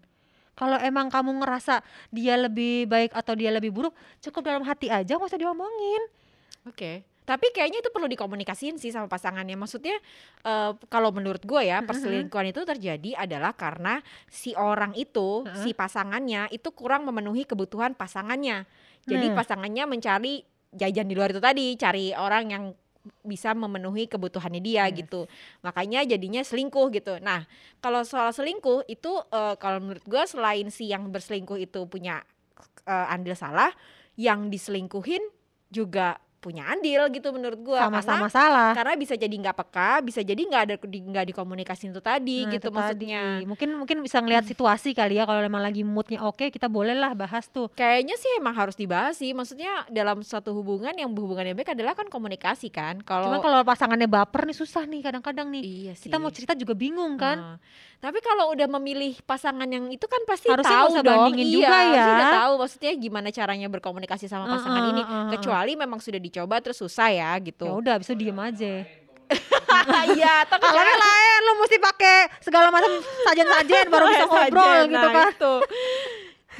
Kalau 0.54 0.74
emang 0.78 1.06
kamu 1.06 1.38
ngerasa 1.38 1.86
dia 2.10 2.34
lebih 2.34 2.90
baik 2.90 3.14
atau 3.14 3.38
dia 3.38 3.54
lebih 3.54 3.70
buruk, 3.70 3.94
cukup 4.18 4.42
dalam 4.42 4.66
hati 4.66 4.90
aja, 4.90 5.14
nggak 5.14 5.30
usah 5.30 5.38
diomongin. 5.38 6.02
Oke. 6.66 7.06
Tapi 7.28 7.52
kayaknya 7.52 7.84
itu 7.84 7.92
perlu 7.92 8.08
dikomunikasiin 8.08 8.80
sih 8.80 8.88
sama 8.88 9.04
pasangannya. 9.04 9.54
Maksudnya 9.54 10.00
eh, 10.48 10.72
kalau 10.88 11.12
menurut 11.12 11.44
gue 11.44 11.60
ya 11.60 11.84
perselingkuhan 11.84 12.56
itu 12.56 12.64
terjadi 12.64 13.20
adalah 13.20 13.52
karena 13.52 14.00
si 14.26 14.56
orang 14.56 14.96
itu, 14.96 15.44
Heeh. 15.44 15.60
si 15.60 15.70
pasangannya 15.76 16.48
itu 16.48 16.72
kurang 16.72 17.04
memenuhi 17.04 17.44
kebutuhan 17.44 17.92
pasangannya. 17.92 18.64
Jadi 19.06 19.30
Nah. 19.30 19.36
pasangannya 19.36 19.84
mencari 19.86 20.42
jajan 20.74 21.06
di 21.08 21.14
luar 21.16 21.30
itu 21.32 21.40
tadi, 21.40 21.76
cari 21.78 22.12
orang 22.16 22.44
yang 22.50 22.64
bisa 23.24 23.56
memenuhi 23.56 24.04
kebutuhannya 24.04 24.60
dia 24.60 24.84
Yes. 24.90 25.04
gitu. 25.04 25.24
Makanya 25.64 26.04
jadinya 26.04 26.44
selingkuh 26.44 26.92
gitu. 26.92 27.16
Nah, 27.24 27.48
kalau 27.80 28.04
soal 28.04 28.34
selingkuh 28.36 28.84
itu 28.90 29.12
eh, 29.32 29.54
kalau 29.56 29.80
menurut 29.80 30.04
gue 30.04 30.22
selain 30.28 30.68
si 30.68 30.92
yang 30.92 31.08
berselingkuh 31.08 31.56
itu 31.56 31.88
punya 31.88 32.20
eh, 32.84 33.06
andil 33.14 33.32
salah, 33.32 33.72
yang 34.18 34.50
diselingkuhin 34.52 35.22
juga 35.72 36.20
punya 36.38 36.70
andil 36.70 37.10
gitu 37.10 37.28
menurut 37.30 37.58
gue. 37.58 37.74
Sama-sama 37.76 38.30
salah. 38.30 38.70
karena 38.70 38.94
bisa 38.94 39.14
jadi 39.14 39.30
nggak 39.30 39.56
peka, 39.56 39.98
bisa 40.00 40.22
jadi 40.22 40.38
nggak 40.38 40.62
ada 40.62 40.74
di, 40.86 40.98
nggak 41.02 41.24
dikomunikasin 41.28 41.90
itu 41.90 41.98
tadi 41.98 42.46
Nah, 42.46 42.52
gitu 42.54 42.66
itu 42.66 42.70
maksudnya. 42.70 43.22
tadi. 43.36 43.44
Mungkin 43.44 43.68
mungkin 43.74 43.96
bisa 44.00 44.22
ngelihat 44.22 44.46
situasi 44.46 44.94
kali 44.94 45.18
ya 45.18 45.26
kalau 45.26 45.42
emang 45.42 45.58
lagi 45.58 45.82
moodnya 45.82 46.22
oke 46.22 46.46
kita 46.48 46.70
boleh 46.70 46.94
lah 46.94 47.10
bahas 47.12 47.50
tuh. 47.50 47.66
Kayaknya 47.74 48.14
sih 48.14 48.30
emang 48.38 48.54
harus 48.54 48.78
dibahas 48.78 49.18
sih. 49.18 49.34
Maksudnya 49.34 49.90
dalam 49.90 50.22
suatu 50.22 50.54
hubungan 50.54 50.94
yang 50.94 51.10
hubungannya 51.10 51.52
baik 51.52 51.74
adalah 51.74 51.98
kan 51.98 52.06
komunikasi 52.06 52.70
kan. 52.70 53.02
Cuman 53.02 53.02
Kalau 53.02 53.42
kalau 53.42 53.58
pasangannya 53.66 54.06
baper 54.06 54.46
nih 54.46 54.54
susah 54.54 54.86
nih 54.86 55.02
kadang-kadang 55.02 55.50
nih. 55.50 55.62
iya 55.66 55.92
sih. 55.98 56.06
Kita 56.06 56.22
mau 56.22 56.30
cerita 56.30 56.54
juga 56.54 56.78
bingung 56.78 57.18
kan. 57.18 57.34
Nah, 57.34 57.56
tapi 57.98 58.22
kalau 58.22 58.54
udah 58.54 58.70
memilih 58.78 59.18
pasangan 59.26 59.66
yang 59.66 59.90
itu 59.90 60.06
kan 60.06 60.22
pasti 60.22 60.46
Harusnya 60.46 60.86
tahu 60.86 61.02
dong. 61.02 61.34
iya, 61.34 61.50
juga 61.50 61.76
ya. 61.82 62.06
udah 62.14 62.30
tahu 62.38 62.52
maksudnya 62.62 62.92
gimana 62.94 63.28
caranya 63.34 63.66
berkomunikasi 63.66 64.30
sama 64.30 64.46
pasangan 64.46 64.78
Heeh, 64.78 64.92
ini. 64.94 65.02
heeh, 65.02 65.10
heeh. 65.26 65.30
Kecuali 65.34 65.72
memang 65.74 65.98
sudah 65.98 66.20
dicoba 66.22 66.37
terus 66.60 66.76
susah 66.76 67.08
ya 67.08 67.30
Ya 67.30 67.40
gitu. 67.40 67.64
udah 67.66 67.96
bisa 67.96 68.12
diem 68.12 68.36
aja. 68.36 68.84
Iya, 70.10 70.48
Kalau 70.48 70.56
kecuali- 70.64 70.96
lain 70.96 71.38
lu 71.44 71.52
mesti 71.60 71.76
pakai 71.76 72.16
segala 72.40 72.68
macam 72.68 72.88
sajen-sajen 73.24 73.86
baru 73.86 74.04
bisa 74.08 74.24
ngobrol 74.24 74.80
gitu 74.86 74.96
nah, 74.98 75.12
kan. 75.12 75.28
itu. 75.28 75.54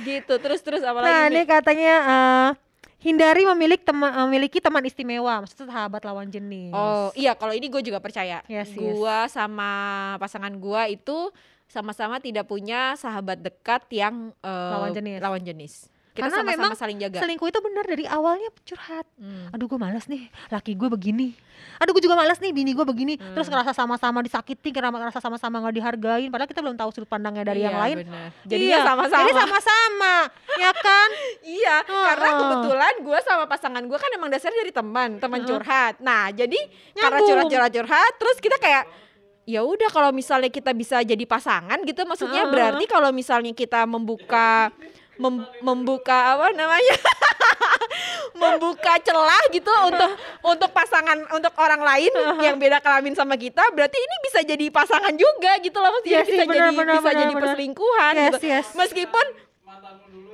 gitu. 0.04 0.34
Terus 0.36 0.60
terus 0.60 0.82
apa 0.82 0.98
Nah, 0.98 1.06
lagi 1.24 1.32
ini 1.32 1.40
nih? 1.40 1.44
katanya 1.46 1.94
eh, 1.96 2.48
hindari 3.00 3.42
memiliki 3.46 3.82
teman 3.82 4.12
memiliki 4.28 4.58
teman 4.58 4.84
istimewa, 4.84 5.40
maksudnya 5.40 5.66
sahabat 5.66 6.04
lawan 6.04 6.28
jenis. 6.28 6.70
Oh 6.70 7.08
iya 7.14 7.32
kalau 7.32 7.52
ini 7.52 7.66
gue 7.66 7.80
juga 7.80 7.98
percaya. 7.98 8.44
Yes, 8.46 8.68
yes. 8.68 8.76
Gua 8.76 9.24
sama 9.26 9.70
pasangan 10.18 10.52
gua 10.52 10.84
itu 10.86 11.32
sama-sama 11.64 12.16
tidak 12.16 12.44
punya 12.44 12.92
sahabat 12.94 13.40
dekat 13.40 13.88
yang 13.88 14.30
eh, 14.40 14.72
Lawan 14.72 14.92
jenis. 14.92 15.18
Lawan 15.18 15.42
jenis. 15.42 15.74
Kita 16.18 16.26
Karena 16.26 16.42
sama-sama 16.42 16.66
memang 16.66 16.74
saling 16.74 16.98
jaga. 16.98 17.18
Selingkuh 17.22 17.46
itu 17.46 17.60
benar 17.62 17.84
dari 17.86 18.04
awalnya 18.04 18.50
curhat. 18.60 19.06
Hmm. 19.14 19.54
Aduh 19.54 19.64
gue 19.64 19.78
malas 19.78 20.04
nih, 20.04 20.22
laki 20.50 20.74
gue 20.74 20.90
begini. 20.90 21.30
Aduh 21.78 21.94
gue 21.94 22.02
juga 22.02 22.18
malas 22.18 22.42
nih, 22.42 22.50
bini 22.50 22.74
gue 22.74 22.82
begini. 22.82 23.14
Terus 23.14 23.46
Hmm. 23.46 23.54
ngerasa 23.54 23.70
sama-sama 23.70 24.18
disakiti, 24.18 24.74
karena 24.74 24.90
ngerasa 24.90 25.22
sama-sama 25.22 25.62
nggak 25.62 25.74
dihargain. 25.74 26.26
Padahal 26.26 26.46
kita 26.46 26.58
belum 26.58 26.74
tahu 26.74 26.90
sudut 26.90 27.06
pandangnya 27.06 27.46
dari 27.46 27.62
yang 27.62 27.70
Iya, 27.70 27.82
lain. 27.86 27.96
benar. 28.02 28.28
Iya, 28.44 28.78
sama-sama. 28.82 29.20
Jadi 29.20 29.32
sama-sama, 29.32 30.14
ya 30.66 30.72
kan? 30.74 31.08
Iya, 31.40 31.76
karena 31.86 32.26
Heeh. 32.26 32.40
kebetulan 32.42 32.94
gue 32.98 33.18
sama 33.22 33.44
pasangan 33.46 33.82
gue 33.84 33.94
kan 33.96 34.10
emang 34.10 34.28
dasarnya 34.28 34.58
dari 34.58 34.74
teman, 34.74 35.10
teman 35.16 35.40
curhat. 35.44 36.02
Nah, 36.02 36.34
jadi 36.34 36.58
karena 36.92 37.22
Nyambung. 37.22 37.46
curhat-curhat-curhat, 37.46 38.12
terus 38.18 38.36
kita 38.38 38.58
kayak 38.58 38.90
ya 39.44 39.64
udah 39.64 39.88
kalau 39.88 40.10
misalnya 40.10 40.48
kita 40.48 40.70
bisa 40.72 41.00
jadi 41.00 41.24
pasangan 41.24 41.80
gitu, 41.80 42.04
maksudnya 42.04 42.44
Heeh. 42.44 42.52
berarti 42.52 42.84
kalau 42.84 43.08
misalnya 43.10 43.50
kita 43.50 43.86
membuka 43.86 44.68
mem- 45.18 45.50
membuka 45.60 46.34
apa 46.34 46.50
namanya? 46.52 46.96
membuka 48.38 48.94
celah 49.02 49.42
gitu 49.50 49.66
untuk 49.84 50.10
untuk 50.46 50.70
pasangan 50.70 51.18
untuk 51.34 51.50
orang 51.58 51.82
lain 51.82 52.12
yang 52.38 52.54
beda 52.54 52.78
kelamin 52.78 53.10
sama 53.12 53.34
kita 53.34 53.66
berarti 53.74 53.98
ini 53.98 54.16
bisa 54.22 54.38
jadi 54.46 54.66
pasangan 54.70 55.10
juga 55.12 55.58
gitu 55.58 55.74
loh 55.74 55.90
Iya 56.00 56.22
maksudnya 56.22 56.22
sih, 56.22 56.30
bisa 56.30 56.44
benar, 56.46 56.54
jadi 56.54 56.76
benar, 56.76 56.94
bisa 56.94 57.02
benar, 57.02 57.18
jadi 57.18 57.26
benar. 57.28 57.42
perselingkuhan 57.42 58.12
Yes, 58.14 58.24
gitu 58.30 58.38
yes. 58.46 58.66
meskipun 58.74 59.26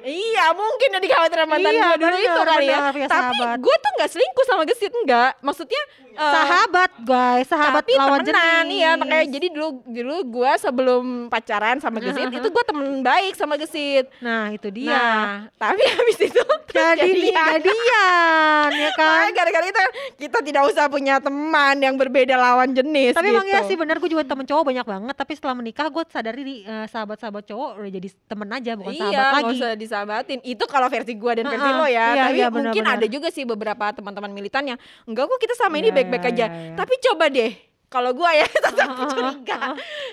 Iya 0.04 0.52
mungkin 0.52 0.88
yang 0.90 1.00
dikhawatirkan 1.00 1.48
mantan 1.48 1.72
Iya, 1.72 1.88
gue 1.88 1.96
dulu 1.96 2.16
itu 2.20 2.28
benar, 2.36 2.48
kali 2.52 2.66
ya 2.68 2.78
punya 2.92 3.08
Tapi 3.08 3.38
gue 3.56 3.76
tuh 3.80 3.90
gak 3.96 4.10
selingkuh 4.12 4.44
sama 4.44 4.62
Gesit 4.68 4.92
enggak 4.92 5.32
Maksudnya 5.40 5.82
eh, 6.14 6.32
sahabat 6.32 6.90
guys, 7.00 7.46
sahabat 7.46 7.82
tapi 7.82 7.92
lawan 7.94 8.20
temenan 8.20 8.64
jenis. 8.64 8.76
iya 8.76 8.90
makanya 8.94 9.26
jadi 9.28 9.46
dulu 9.50 9.68
dulu 9.84 10.16
gue 10.32 10.52
sebelum 10.56 11.04
pacaran 11.26 11.76
sama 11.78 11.98
Gesit 11.98 12.30
itu 12.30 12.48
gue 12.48 12.64
temen 12.64 12.86
baik 13.00 13.34
sama 13.34 13.54
Gesit 13.54 14.06
Nah 14.18 14.50
itu 14.50 14.68
dia. 14.68 14.94
Nah 14.94 15.28
tapi 15.54 15.82
habis 15.94 16.18
itu 16.20 16.42
jadi 16.70 17.06
jadian. 17.06 17.60
jadian, 17.62 18.68
ya 18.72 18.90
kan? 18.98 19.30
Gara-gara 19.30 19.62
itu 19.64 19.82
kita 20.18 20.38
tidak 20.42 20.62
usah 20.66 20.86
punya 20.86 21.18
teman 21.18 21.78
yang 21.78 21.94
berbeda 21.94 22.34
lawan 22.34 22.70
jenis 22.70 23.12
Tapi 23.12 23.28
gitu. 23.28 23.34
emang 23.34 23.46
ya 23.46 23.60
sih 23.64 23.74
benar 23.74 23.96
gue 23.96 24.10
juga 24.10 24.24
temen 24.24 24.42
cowok 24.42 24.64
banyak 24.64 24.82
banget 24.82 25.14
Tapi 25.14 25.32
setelah 25.34 25.54
menikah 25.54 25.86
gue 25.86 26.02
sadari 26.08 26.42
di 26.42 26.54
eh, 26.62 26.86
sahabat-sahabat 26.86 27.44
cowok 27.44 27.70
udah 27.76 27.92
jadi 27.92 28.08
temen 28.26 28.48
aja 28.50 28.72
bukan 28.74 28.92
iya, 28.92 29.02
sahabat 29.04 29.32
lagi 29.32 29.54
usah 29.54 29.72
disahabatin. 29.74 30.38
Itu 30.42 30.64
kalau 30.66 30.88
versi 30.88 31.14
gua 31.14 31.32
dan 31.34 31.46
versi 31.46 31.62
Heeh, 31.64 31.74
lo 31.74 31.86
ya. 31.86 31.90
iya, 31.90 32.24
Tapi 32.26 32.38
iya, 32.38 32.48
mungkin 32.50 32.84
ada 32.84 33.06
juga 33.06 33.28
sih 33.30 33.44
beberapa 33.44 33.84
teman-teman 33.90 34.30
militan 34.30 34.62
yang 34.66 34.78
enggak 35.04 35.26
kok 35.26 35.38
kita 35.38 35.54
sama 35.54 35.78
ini 35.78 35.88
Iya, 35.88 35.96
baik-baik 36.04 36.24
iya, 36.26 36.30
aja. 36.30 36.46
iya, 36.46 36.60
iya. 36.62 36.76
Tapi 36.76 36.94
coba 37.00 37.26
deh 37.26 37.52
kalau 37.86 38.10
gua 38.10 38.30
ya 38.30 38.42
tetap 38.66 38.88
curiga. 39.14 39.58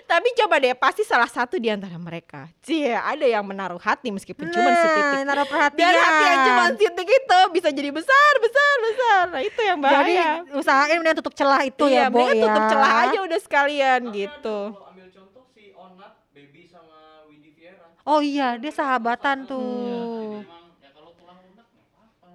Tapi 0.04 0.28
coba 0.36 0.56
deh 0.58 0.74
pasti 0.74 1.02
salah 1.02 1.26
satu 1.26 1.58
di 1.58 1.68
antara 1.68 1.98
mereka. 1.98 2.46
Cie, 2.60 2.94
ada 2.94 3.26
yang 3.26 3.42
menaruh 3.42 3.78
hati 3.78 4.10
meskipun 4.10 4.48
cuma 4.48 4.66
Nah, 4.66 4.78
setitik. 4.78 5.18
naruh 5.26 5.46
perhatian 5.46 5.82
Dan 5.82 5.98
hati 5.98 6.24
yang 6.24 6.40
cuma 6.46 6.64
titik 6.72 7.10
itu 7.10 7.40
bisa 7.52 7.70
jadi 7.70 7.90
besar, 7.90 8.32
besar, 8.38 8.76
besar. 8.82 9.24
Nah, 9.30 9.42
itu 9.42 9.62
yang 9.62 9.78
Jadi 9.78 10.14
bahaya. 10.14 10.30
usahain 10.54 10.96
mendingan 10.96 11.18
tutup 11.18 11.34
celah 11.34 11.62
itu 11.64 11.86
iya, 11.86 12.06
ya 12.06 12.08
Bo 12.08 12.22
mendingan 12.22 12.38
ya 12.38 12.44
tutup 12.46 12.66
celah 12.70 12.92
aja 13.04 13.18
udah 13.20 13.40
sekalian 13.40 14.00
gitu. 14.12 14.58
Kalau 14.70 14.88
ambil 14.88 15.08
contoh 15.10 15.44
si 15.50 15.64
Onat, 15.74 16.14
Baby 16.30 16.62
sama 16.64 16.98
Widi 17.26 17.50
Viera. 17.52 17.90
Oh 18.04 18.22
iya 18.22 18.56
dia 18.56 18.70
sahabatan 18.70 19.44
tuh 19.44 20.46
Memang 20.46 20.70
ya 20.78 20.90
kalau 20.92 21.18
tulang 21.18 21.40
lunak 21.42 21.66
nggak 21.66 21.86
apa-apa. 21.90 22.30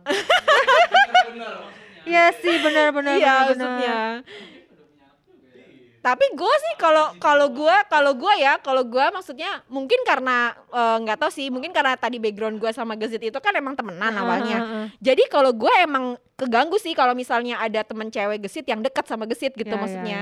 Iya 2.07 2.31
sih 2.39 2.55
benar-benar 2.63 3.19
iya 3.19 3.35
maksudnya. 3.45 3.99
tapi 5.99 6.23
gue 6.39 6.55
sih 6.63 6.75
kalau 6.79 7.19
kalau 7.19 7.51
gue 7.51 7.77
kalau 7.91 8.15
gue 8.15 8.35
ya 8.39 8.63
kalau 8.63 8.87
gue 8.87 9.07
maksudnya 9.11 9.59
mungkin 9.67 9.99
karena 10.07 10.55
eh, 10.71 10.97
nggak 11.03 11.19
tahu 11.19 11.35
sih 11.35 11.51
mungkin 11.51 11.75
karena 11.75 11.99
tadi 11.99 12.23
background 12.23 12.63
gue 12.63 12.71
sama 12.71 12.95
Gezit 12.95 13.19
itu 13.19 13.39
kan 13.43 13.51
emang 13.59 13.75
temenan 13.75 14.15
awalnya. 14.15 14.87
jadi 15.03 15.27
kalau 15.27 15.51
gue 15.51 15.73
emang 15.83 16.15
keganggu 16.39 16.79
sih 16.79 16.95
kalau 16.95 17.11
misalnya 17.11 17.59
ada 17.59 17.83
temen 17.83 18.07
cewek 18.07 18.39
Gesit 18.47 18.71
yang 18.71 18.87
dekat 18.87 19.03
sama 19.11 19.27
Gesit 19.27 19.51
gitu 19.59 19.67
Ya, 19.67 19.75
ya, 19.75 19.83
maksudnya. 19.83 20.21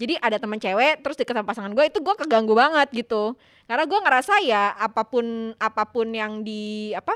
jadi 0.00 0.14
ada 0.24 0.40
teman 0.40 0.56
cewek 0.56 1.04
terus 1.04 1.20
deket 1.20 1.36
sama 1.36 1.44
pasangan 1.44 1.72
gue 1.76 1.84
itu 1.84 2.00
gue 2.00 2.14
keganggu 2.16 2.56
banget 2.56 2.88
gitu. 2.96 3.36
Karena 3.68 3.84
gue 3.84 3.98
ngerasa 3.98 4.40
ya 4.40 4.72
apa 4.72 5.04
pun 5.04 5.26
apa 5.60 5.84
pun 5.84 6.06
yang 6.16 6.40
di 6.40 6.96
apa 6.96 7.12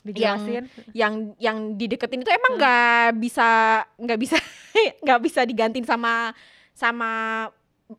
Dijelasin 0.00 0.64
yang 0.92 1.36
yang 1.36 1.56
dideketin 1.74 2.20
itu 2.20 2.30
emang 2.30 2.56
nggak 2.56 3.16
bisa 3.16 3.48
nggak 3.94 4.18
bisa 4.18 4.36
nggak 5.04 5.20
bisa 5.20 5.40
digantiin 5.44 5.84
sama 5.84 6.32
sama 6.72 7.10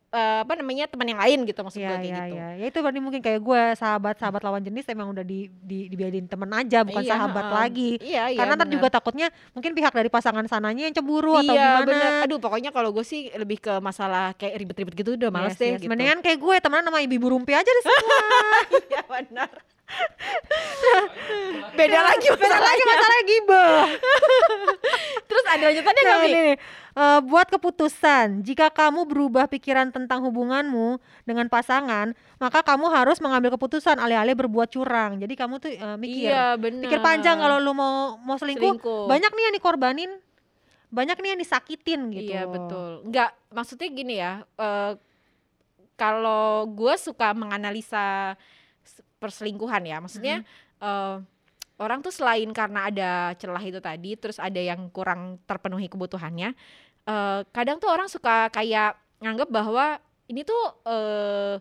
eh, 0.10 0.40
apa 0.42 0.56
namanya 0.56 0.88
teman 0.88 1.04
yang 1.04 1.20
lain 1.20 1.44
gitu 1.44 1.62
maksud 1.62 1.78
Iya 1.78 1.90
gue 1.90 1.98
kayak 2.00 2.08
iya 2.08 2.16
gitu. 2.24 2.34
iya. 2.34 2.48
Ya 2.58 2.66
itu 2.66 2.78
berarti 2.80 3.00
mungkin 3.00 3.20
kayak 3.20 3.40
gue 3.40 3.62
sahabat-sahabat 3.76 4.42
lawan 4.42 4.64
jenis 4.64 4.88
emang 4.88 5.12
udah 5.12 5.22
di, 5.22 5.46
di 5.52 5.92
dibiarin 5.92 6.26
temen 6.26 6.48
aja 6.50 6.82
bukan 6.82 7.04
Iya, 7.04 7.12
sahabat 7.12 7.46
heeh. 7.46 7.58
lagi. 7.60 7.92
Iya 8.00 8.24
iya. 8.32 8.40
Karena 8.40 8.54
ntar 8.56 8.70
juga 8.72 8.88
takutnya 8.90 9.28
mungkin 9.52 9.72
pihak 9.72 9.92
dari 9.92 10.08
pasangan 10.08 10.48
sananya 10.48 10.88
yang 10.88 10.96
cemburu 10.96 11.38
atau 11.38 11.54
iya, 11.54 11.70
gimana. 11.78 11.86
bener. 11.86 12.12
Aduh 12.26 12.40
pokoknya 12.40 12.72
kalau 12.72 12.90
gue 12.90 13.04
sih 13.04 13.30
lebih 13.36 13.60
ke 13.60 13.78
masalah 13.78 14.32
kayak 14.34 14.58
ribet-ribet 14.58 14.96
gitu 14.96 15.14
udah 15.14 15.30
males 15.30 15.54
Yes, 15.54 15.60
deh 15.60 15.70
yes. 15.70 15.80
gitu. 15.84 15.92
Mendingan 15.92 16.24
kayak 16.24 16.40
gue 16.40 16.56
temenan 16.58 16.88
sama 16.88 17.00
ibu 17.04 17.28
rumpi 17.28 17.54
aja 17.54 17.68
deh 17.68 17.84
semua. 17.84 18.18
Iya 18.90 19.02
benar. 19.06 19.52
Beda 21.72 22.00
lagi 22.04 22.28
Beda 22.32 22.58
lagi 22.58 22.84
masalahnya 22.84 23.24
gibah. 23.26 23.86
Terus 25.30 25.46
ada 25.48 25.64
lanjutannya 25.72 26.02
nggak 26.02 26.18
Nah, 26.18 26.28
nih. 26.28 26.56
Eh, 26.92 27.20
buat 27.24 27.48
keputusan, 27.48 28.44
jika 28.44 28.68
kamu 28.68 29.08
berubah 29.08 29.48
pikiran 29.48 29.88
tentang 29.90 30.20
hubunganmu 30.22 31.00
dengan 31.24 31.48
pasangan, 31.48 32.12
maka 32.36 32.60
kamu 32.60 32.92
harus 32.92 33.24
mengambil 33.24 33.56
keputusan 33.56 33.96
alih-alih 33.96 34.36
berbuat 34.36 34.68
curang. 34.68 35.16
Jadi 35.16 35.34
kamu 35.34 35.56
tuh 35.58 35.72
eh, 35.72 35.96
mikir, 35.96 36.28
Iya 36.28 36.60
benar. 36.60 36.84
pikir 36.84 37.00
panjang 37.00 37.40
kalau 37.40 37.58
lu 37.58 37.72
mau 37.72 38.20
mau 38.20 38.36
selingkuh, 38.36 38.76
Selingkuh. 38.76 39.04
banyak 39.08 39.32
nih 39.32 39.44
yang 39.48 39.56
dikorbanin, 39.56 40.12
banyak 40.92 41.16
nih 41.16 41.30
yang 41.32 41.40
disakitin 41.40 42.02
gitu. 42.12 42.32
Iya 42.36 42.44
betul. 42.46 43.08
Enggak, 43.08 43.32
maksudnya 43.48 43.88
gini 43.88 44.20
ya. 44.20 44.44
eh, 44.60 44.94
kalau 45.96 46.66
gue 46.68 46.94
suka 46.98 47.32
menganalisa 47.32 48.36
perselingkuhan 49.22 49.84
ya, 49.86 49.98
maksudnya 50.02 50.42
eh, 50.82 51.16
orang 51.82 52.00
tuh 52.06 52.14
selain 52.14 52.50
karena 52.54 52.90
ada 52.90 53.12
celah 53.38 53.64
itu 53.64 53.82
tadi, 53.82 54.18
terus 54.18 54.38
ada 54.38 54.58
yang 54.58 54.90
kurang 54.94 55.42
terpenuhi 55.46 55.90
kebutuhannya, 55.90 56.54
eh, 57.06 57.40
kadang 57.54 57.78
tuh 57.78 57.90
orang 57.90 58.10
suka 58.10 58.50
kayak 58.54 58.98
nganggap 59.22 59.50
bahwa 59.54 60.02
ini 60.32 60.42
tuh 60.42 60.62
eh, 60.88 61.56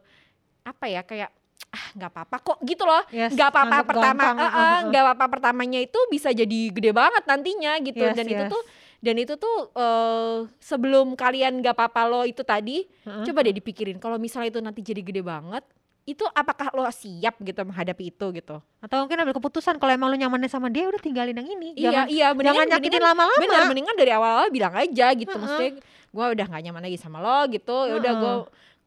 apa 0.65 0.87
ya 0.87 1.03
kayak 1.03 1.31
ah 1.71 1.87
nggak 1.95 2.11
apa-apa 2.11 2.37
kok 2.43 2.59
gitu 2.67 2.83
loh 2.83 3.03
Yes, 3.15 3.31
nggak 3.31 3.49
apa-apa 3.55 3.71
nganggep 3.71 3.91
pertama 3.95 4.23
eh, 4.27 4.31
uh, 4.31 4.43
uh, 4.43 4.51
uh. 4.51 4.77
nggak 4.91 5.03
apa-apa 5.07 5.27
pertamanya 5.31 5.79
itu 5.79 5.99
bisa 6.11 6.35
jadi 6.35 6.61
gede 6.75 6.91
banget 6.91 7.23
nantinya 7.31 7.79
gitu 7.79 8.03
Yes, 8.03 8.17
dan 8.19 8.27
itu 8.27 8.45
yes. 8.45 8.51
tuh 8.51 8.63
dan 9.01 9.17
itu 9.17 9.35
tuh 9.39 9.57
eh, 9.73 10.39
sebelum 10.61 11.15
kalian 11.15 11.63
nggak 11.63 11.73
apa-apa 11.73 12.03
lo 12.11 12.23
itu 12.27 12.43
tadi 12.43 12.85
Heeh. 12.85 13.25
coba 13.25 13.39
deh 13.47 13.55
dipikirin 13.55 14.03
kalau 14.03 14.19
misalnya 14.19 14.51
itu 14.51 14.61
nanti 14.61 14.81
jadi 14.83 15.01
gede 15.01 15.23
banget 15.23 15.63
itu 16.11 16.25
apakah 16.31 16.75
lo 16.75 16.83
siap 16.91 17.39
gitu 17.39 17.61
menghadapi 17.63 18.11
itu 18.11 18.27
gitu 18.33 18.59
Atau 18.83 19.05
mungkin 19.05 19.23
ambil 19.23 19.35
keputusan 19.37 19.79
kalau 19.79 19.93
emang 19.93 20.11
lu 20.11 20.17
nyamannya 20.17 20.51
sama 20.51 20.67
dia 20.67 20.87
udah 20.87 20.99
tinggalin 20.99 21.37
yang 21.37 21.47
ini. 21.47 21.69
iya 21.75 21.85
Jangan 21.91 22.07
iya 22.09 22.27
jangan 22.27 22.37
mendingan 22.37 22.67
nyakitin 22.69 22.81
mendingan 22.91 23.09
lama-lama. 23.15 23.41
bener 23.41 23.63
mendingan 23.71 23.95
dari 23.95 24.11
awal-awal 24.11 24.47
bilang 24.49 24.75
aja 24.75 25.07
gitu 25.13 25.31
Heeh. 25.31 25.41
maksudnya 25.41 25.71
gue 26.11 26.27
udah 26.35 26.47
nggak 26.51 26.63
nyaman 26.67 26.83
lagi 26.91 26.99
sama 26.99 27.19
lo 27.19 27.39
gitu 27.47 27.77
ya 27.87 27.95
udah 27.97 28.13
gue 28.13 28.35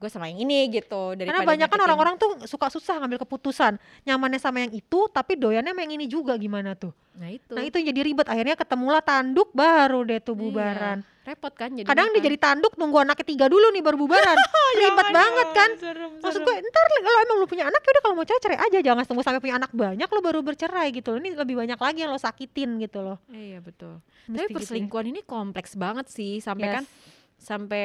gue 0.04 0.12
sama 0.12 0.28
yang 0.28 0.44
ini 0.44 0.68
gitu 0.70 1.16
Karena 1.16 1.42
banyak 1.42 1.66
kan 1.66 1.80
orang-orang 1.80 2.16
tuh 2.16 2.44
suka 2.44 2.68
susah 2.68 3.00
ngambil 3.00 3.24
keputusan. 3.24 3.80
Nyamannya 4.04 4.38
sama 4.38 4.60
yang 4.60 4.74
itu, 4.74 5.08
tapi 5.08 5.34
doyannya 5.34 5.72
sama 5.72 5.82
yang 5.82 5.96
ini 5.96 6.06
juga 6.06 6.36
gimana 6.36 6.76
tuh. 6.76 6.92
nah 7.14 7.30
itu 7.30 7.54
Nah 7.54 7.64
itu 7.64 7.80
yang 7.80 7.88
jadi 7.90 8.02
ribet. 8.04 8.28
Akhirnya 8.28 8.56
ketemulah 8.56 9.00
tanduk 9.00 9.50
baru 9.52 10.04
deh 10.04 10.20
tuh 10.20 10.34
Iya, 10.34 10.42
bubaran. 10.44 10.98
repot 11.24 11.56
kan 11.56 11.72
jadi 11.72 11.88
Kadang 11.88 12.12
dia 12.12 12.20
jadi 12.22 12.36
tanduk 12.36 12.76
nunggu 12.76 13.00
anak 13.00 13.16
ketiga 13.18 13.48
dulu 13.48 13.72
nih 13.72 13.80
baru 13.80 13.96
bubaran. 13.96 14.36
ribet 14.82 15.08
banget 15.10 15.48
kan. 15.56 15.70
Maksud 16.20 16.42
gue 16.42 16.56
ntar 16.60 16.86
kalau 17.00 17.20
emang 17.22 17.38
lu 17.40 17.48
punya 17.48 17.64
anak 17.64 17.80
ya 17.80 17.90
udah 17.90 18.02
kalau 18.02 18.16
mau 18.18 18.26
cerai 18.26 18.42
cerai 18.44 18.60
aja 18.60 18.78
jangan 18.84 19.04
tunggu 19.06 19.24
sampai 19.24 19.40
punya 19.40 19.56
anak 19.56 19.72
banyak 19.72 20.04
lo 20.04 20.20
baru 20.20 20.44
bercerai 20.44 20.92
gitu 20.92 21.16
loh. 21.16 21.20
Ini 21.20 21.38
lebih 21.38 21.56
banyak 21.56 21.78
lagi 21.78 22.00
yang 22.02 22.12
lo 22.12 22.20
sakitin 22.20 22.76
gitu 22.78 23.00
loh. 23.00 23.18
iya 23.30 23.58
betul 23.58 24.04
Mesti 24.26 24.28
tapi 24.28 24.44
gitu 24.44 24.52
ya. 24.52 24.56
perselingkuhan 24.60 25.06
ini 25.08 25.22
kompleks 25.24 25.72
banget 25.74 26.06
sih 26.08 26.38
sampai 26.38 26.66
Yes. 26.66 26.76
kan 26.76 26.84
sampai 27.38 27.82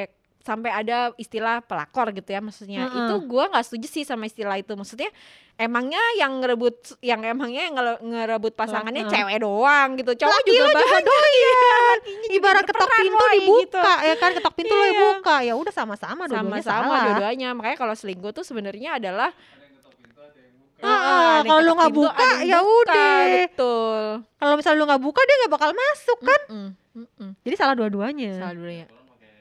sampai 0.49 0.73
ada 0.73 0.97
istilah 1.15 1.61
pelakor 1.61 2.09
gitu 2.09 2.25
ya 2.27 2.41
maksudnya 2.41 2.83
Heeh. 2.83 2.97
itu 3.05 3.15
gua 3.23 3.45
nggak 3.47 3.61
setuju 3.63 3.85
sih 3.87 4.01
sama 4.01 4.25
istilah 4.25 4.57
itu 4.57 4.73
maksudnya 4.73 5.13
emangnya 5.55 6.01
yang 6.15 6.39
ngerebut 6.39 6.73
yang 6.99 7.21
emangnya 7.21 7.61
yang 7.63 7.75
ngere- 7.75 8.01
ngerebut 8.01 8.53
pasangannya 8.53 9.05
Heeh. 9.05 9.13
cewek 9.13 9.37
doang 9.39 9.89
gitu 9.93 10.11
cowok 10.15 10.33
Laki 10.35 10.49
juga 10.49 10.65
lo 10.65 10.73
juga 10.73 10.99
doyan. 11.05 11.97
Ibarat 12.31 12.63
ketok 12.63 12.81
berperan, 12.81 12.99
pintu 12.99 13.21
woy, 13.21 13.33
dibuka 13.35 13.61
gitu. 13.93 14.07
ya 14.07 14.15
kan 14.17 14.29
ketok 14.33 14.53
pintu 14.55 14.73
lo 14.73 14.81
Iya. 14.81 14.93
buka 14.97 15.35
ya 15.41 15.53
udah 15.53 15.71
sama-sama 15.71 16.23
dua-duanya 16.25 16.59
sama-sama 16.59 16.95
dua-duanya 17.05 17.47
makanya 17.51 17.77
kalau 17.77 17.93
selingkuh 17.93 18.31
tuh 18.31 18.41
sebenarnya 18.41 18.97
adalah 18.97 19.29
ketok. 19.29 20.79
Ah, 20.79 20.87
ah, 20.87 21.37
kalau 21.43 21.59
lu 21.59 21.67
ketok 21.67 21.77
nggak 21.77 21.93
buka, 21.93 22.27
ya 22.41 22.59
udah. 22.59 23.11
betul 23.43 24.03
Kalau 24.33 24.53
misalnya 24.55 24.79
lu 24.79 24.85
nggak 24.87 25.03
buka 25.03 25.21
dia 25.21 25.35
nggak 25.37 25.53
bakal 25.53 25.71
masuk 25.73 26.19
kan. 26.21 26.41
Mm-mm, 26.47 26.69
mm-mm. 26.95 27.29
Jadi 27.43 27.55
salah 27.55 27.75
dua-duanya. 27.75 28.31
salah 28.33 28.55
dulunya 28.55 28.87
Kebetulan 28.87 29.11
pakai 29.11 29.31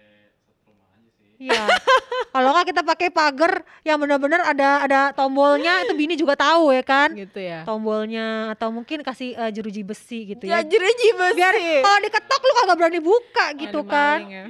satu 0.43 0.67
rumah 0.67 0.89
aja 0.91 1.11
sih. 1.15 1.28
Iya. 1.39 1.71
Kalau 2.29 2.51
nggak 2.51 2.67
kita 2.69 2.83
pakai 2.83 3.09
pagar 3.09 3.53
yang 3.81 3.97
benar-benar 3.97 4.43
ada 4.45 4.83
ada 4.83 5.01
tombolnya 5.11 5.81
itu 5.81 5.95
bini 5.95 6.15
juga 6.15 6.35
tahu 6.35 6.71
ya 6.71 6.83
kan. 6.83 7.15
gitu 7.15 7.39
ya 7.39 7.63
Tombolnya 7.63 8.53
atau 8.53 8.69
mungkin 8.69 9.01
kasih 9.01 9.33
eh, 9.33 9.51
jeruji 9.51 9.81
besi 9.81 10.29
gitu 10.29 10.43
ya 10.43 10.59
ya. 10.59 10.67
jeruji 10.67 11.09
besi 11.15 11.35
Biar 11.35 11.55
kalau 11.81 11.99
diketok 12.01 12.41
lu 12.41 12.53
kagak 12.57 12.77
berani 12.77 13.01
buka 13.01 13.47
gitu 13.55 13.81
Ada 13.81 13.89
kan. 13.89 14.19
ya. 14.27 14.45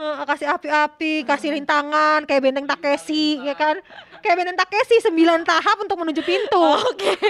Eh, 0.00 0.16
kasih 0.26 0.48
api-api, 0.48 1.12
kasih 1.22 1.52
rintangan 1.52 2.24
kayak 2.24 2.40
benteng 2.40 2.64
Takeshi 2.64 3.44
ya 3.44 3.52
kan. 3.52 3.76
Kayak 4.18 4.36
benteng 4.38 4.58
Takeshi 4.58 4.96
9 5.02 5.12
tahap 5.44 5.76
untuk 5.76 5.96
menuju 5.98 6.20
pintu. 6.20 6.56
Oke, 6.88 7.20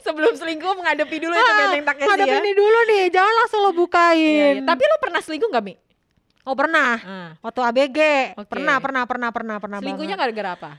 sebelum 0.00 0.30
selingkuh 0.32 0.70
menghadapi 0.72 1.16
dulu 1.18 1.34
itu 1.34 1.42
Ah, 1.44 1.66
benteng 1.68 1.98
Takeshi 1.98 2.22
ya. 2.24 2.38
ini 2.38 2.52
dulu 2.52 2.78
nih, 2.86 3.10
jangan 3.10 3.34
langsung 3.36 3.58
lo 3.60 3.66
Iya, 3.66 3.74
bukain. 3.76 4.54
iya. 4.54 4.62
Tapi 4.62 4.82
lo 4.82 4.96
pernah 4.98 5.18
selingkuh 5.18 5.50
gak 5.50 5.64
Mi? 5.64 5.74
Oh 6.46 6.54
pernah. 6.54 6.92
Ah. 7.02 7.30
Waktu 7.42 7.60
ABG, 7.60 7.98
Oke. 8.38 8.48
pernah, 8.48 8.78
pernah, 8.78 9.02
pernah, 9.04 9.28
pernah, 9.34 9.56
pernah 9.58 9.78
Selingkuhnya 9.82 10.14
gara-gara 10.14 10.50
apa? 10.54 10.70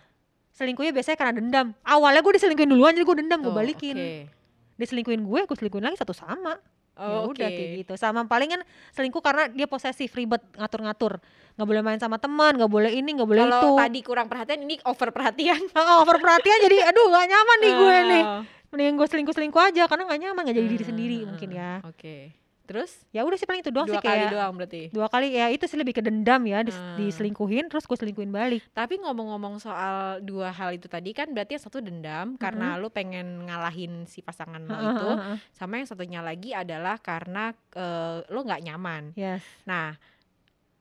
Selingkuhnya 0.56 0.90
biasanya 0.90 1.18
karena 1.20 1.34
dendam. 1.38 1.68
Awalnya 1.86 2.22
gue 2.24 2.34
diselingkuhin 2.40 2.72
duluan, 2.72 2.96
jadi 2.96 3.06
gue 3.06 3.18
dendam, 3.22 3.40
gue 3.46 3.54
Oh, 3.54 3.58
balikin. 3.58 3.94
Oke. 3.94 4.32
Dia 4.78 4.88
selingkuhin 4.90 5.22
gue, 5.22 5.40
gue 5.46 5.58
selingkuhin 5.58 5.86
lagi 5.86 6.00
satu 6.00 6.16
sama. 6.16 6.58
ya 6.98 7.06
Oh, 7.22 7.30
udah 7.30 7.46
oke. 7.46 7.54
kayak 7.54 7.70
gitu. 7.86 7.94
Sama 7.94 8.26
paling 8.26 8.58
kan 8.58 8.62
selingkuh 8.90 9.22
karena 9.22 9.46
dia 9.54 9.70
posesif, 9.70 10.10
ribet, 10.18 10.42
ngatur-ngatur. 10.58 11.22
Nggak 11.54 11.68
boleh 11.70 11.82
main 11.86 12.02
sama 12.02 12.18
teman, 12.18 12.58
nggak 12.58 12.72
boleh 12.74 12.90
ini, 12.90 13.14
nggak 13.14 13.30
boleh 13.30 13.46
itu. 13.46 13.54
Kalau 13.54 13.78
tadi 13.78 14.00
kurang 14.02 14.26
perhatian, 14.26 14.66
ini 14.66 14.82
over 14.82 15.14
perhatian. 15.14 15.62
Ah, 15.78 15.98
over 16.02 16.18
perhatian 16.18 16.58
jadi 16.66 16.90
aduh 16.90 17.06
gak 17.14 17.26
nyaman 17.30 17.58
nih 17.62 17.72
gue 17.72 17.98
nih. 18.02 18.24
Ah. 18.26 18.42
Mendingan 18.74 18.94
gue 18.98 19.08
selingkuh-selingkuh 19.08 19.62
aja 19.62 19.84
karena 19.86 20.10
gak 20.10 20.20
nyaman, 20.26 20.42
gak 20.42 20.58
jadi 20.58 20.70
diri 20.74 20.82
Ah, 20.82 20.90
sendiri 20.90 21.18
mungkin 21.30 21.50
ya. 21.54 21.72
Oke. 21.86 22.34
Terus 22.68 22.92
Ya 23.10 23.24
udah 23.24 23.34
sih 23.34 23.44
paling 23.44 23.62
itu 23.62 23.72
doang 23.72 23.88
dua 23.88 23.98
sih 23.98 24.04
kali 24.04 24.20
kayak 24.20 24.30
doang 24.30 24.54
berarti. 24.54 24.82
dua 24.90 25.08
kali 25.08 25.28
ya 25.32 25.48
itu 25.48 25.64
sih 25.64 25.74
lebih 25.74 25.94
ke 25.94 26.04
dendam 26.04 26.44
ya 26.44 26.62
dis- 26.62 26.76
Ah. 26.76 26.94
diselingkuhin 26.96 27.66
terus 27.66 27.84
gue 27.84 27.96
selingkuhin 27.96 28.28
balik 28.28 28.60
Tapi 28.70 29.00
ngomong-ngomong 29.00 29.58
soal 29.58 29.98
dua 30.20 30.52
hal 30.52 30.72
itu 30.72 30.86
tadi 30.86 31.10
kan 31.12 31.32
berarti 31.32 31.56
yang 31.56 31.64
satu 31.64 31.80
dendam 31.80 32.36
karena 32.36 32.76
lu 32.76 32.90
pengen 32.90 33.42
ngalahin 33.42 34.04
si 34.04 34.20
pasangan 34.20 34.60
lo 34.60 34.76
itu, 34.76 35.10
sama 35.50 35.80
yang 35.80 35.88
satunya 35.88 36.20
lagi 36.20 36.52
adalah 36.52 37.00
karena 37.00 37.50
eh, 37.72 38.20
lo 38.26 38.40
nggak 38.42 38.62
nyaman. 38.62 39.04
yes 39.14 39.40
Nah, 39.64 39.96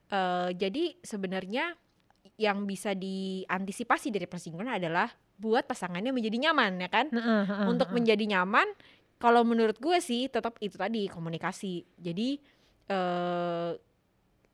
eh, 0.09 0.49
jadi 0.53 0.99
sebenarnya 0.99 1.71
yang 2.35 2.63
bisa 2.63 2.91
diantisipasi 2.91 4.09
dari 4.09 4.25
perselingkuhan 4.25 4.75
adalah 4.75 5.09
buat 5.35 5.63
pasangannya 5.63 6.09
menjadi 6.11 6.37
nyaman 6.43 6.77
ya 6.77 6.87
kan? 6.87 7.07
Untuk 7.65 7.89
menjadi 7.91 8.25
nyaman, 8.27 8.65
kalau 9.17 9.41
menurut 9.41 9.77
gue 9.81 9.97
sih 10.01 10.29
tetap 10.29 10.57
itu 10.61 10.77
tadi 10.77 11.09
komunikasi. 11.09 11.85
Jadi 11.97 12.37
eh 12.87 13.71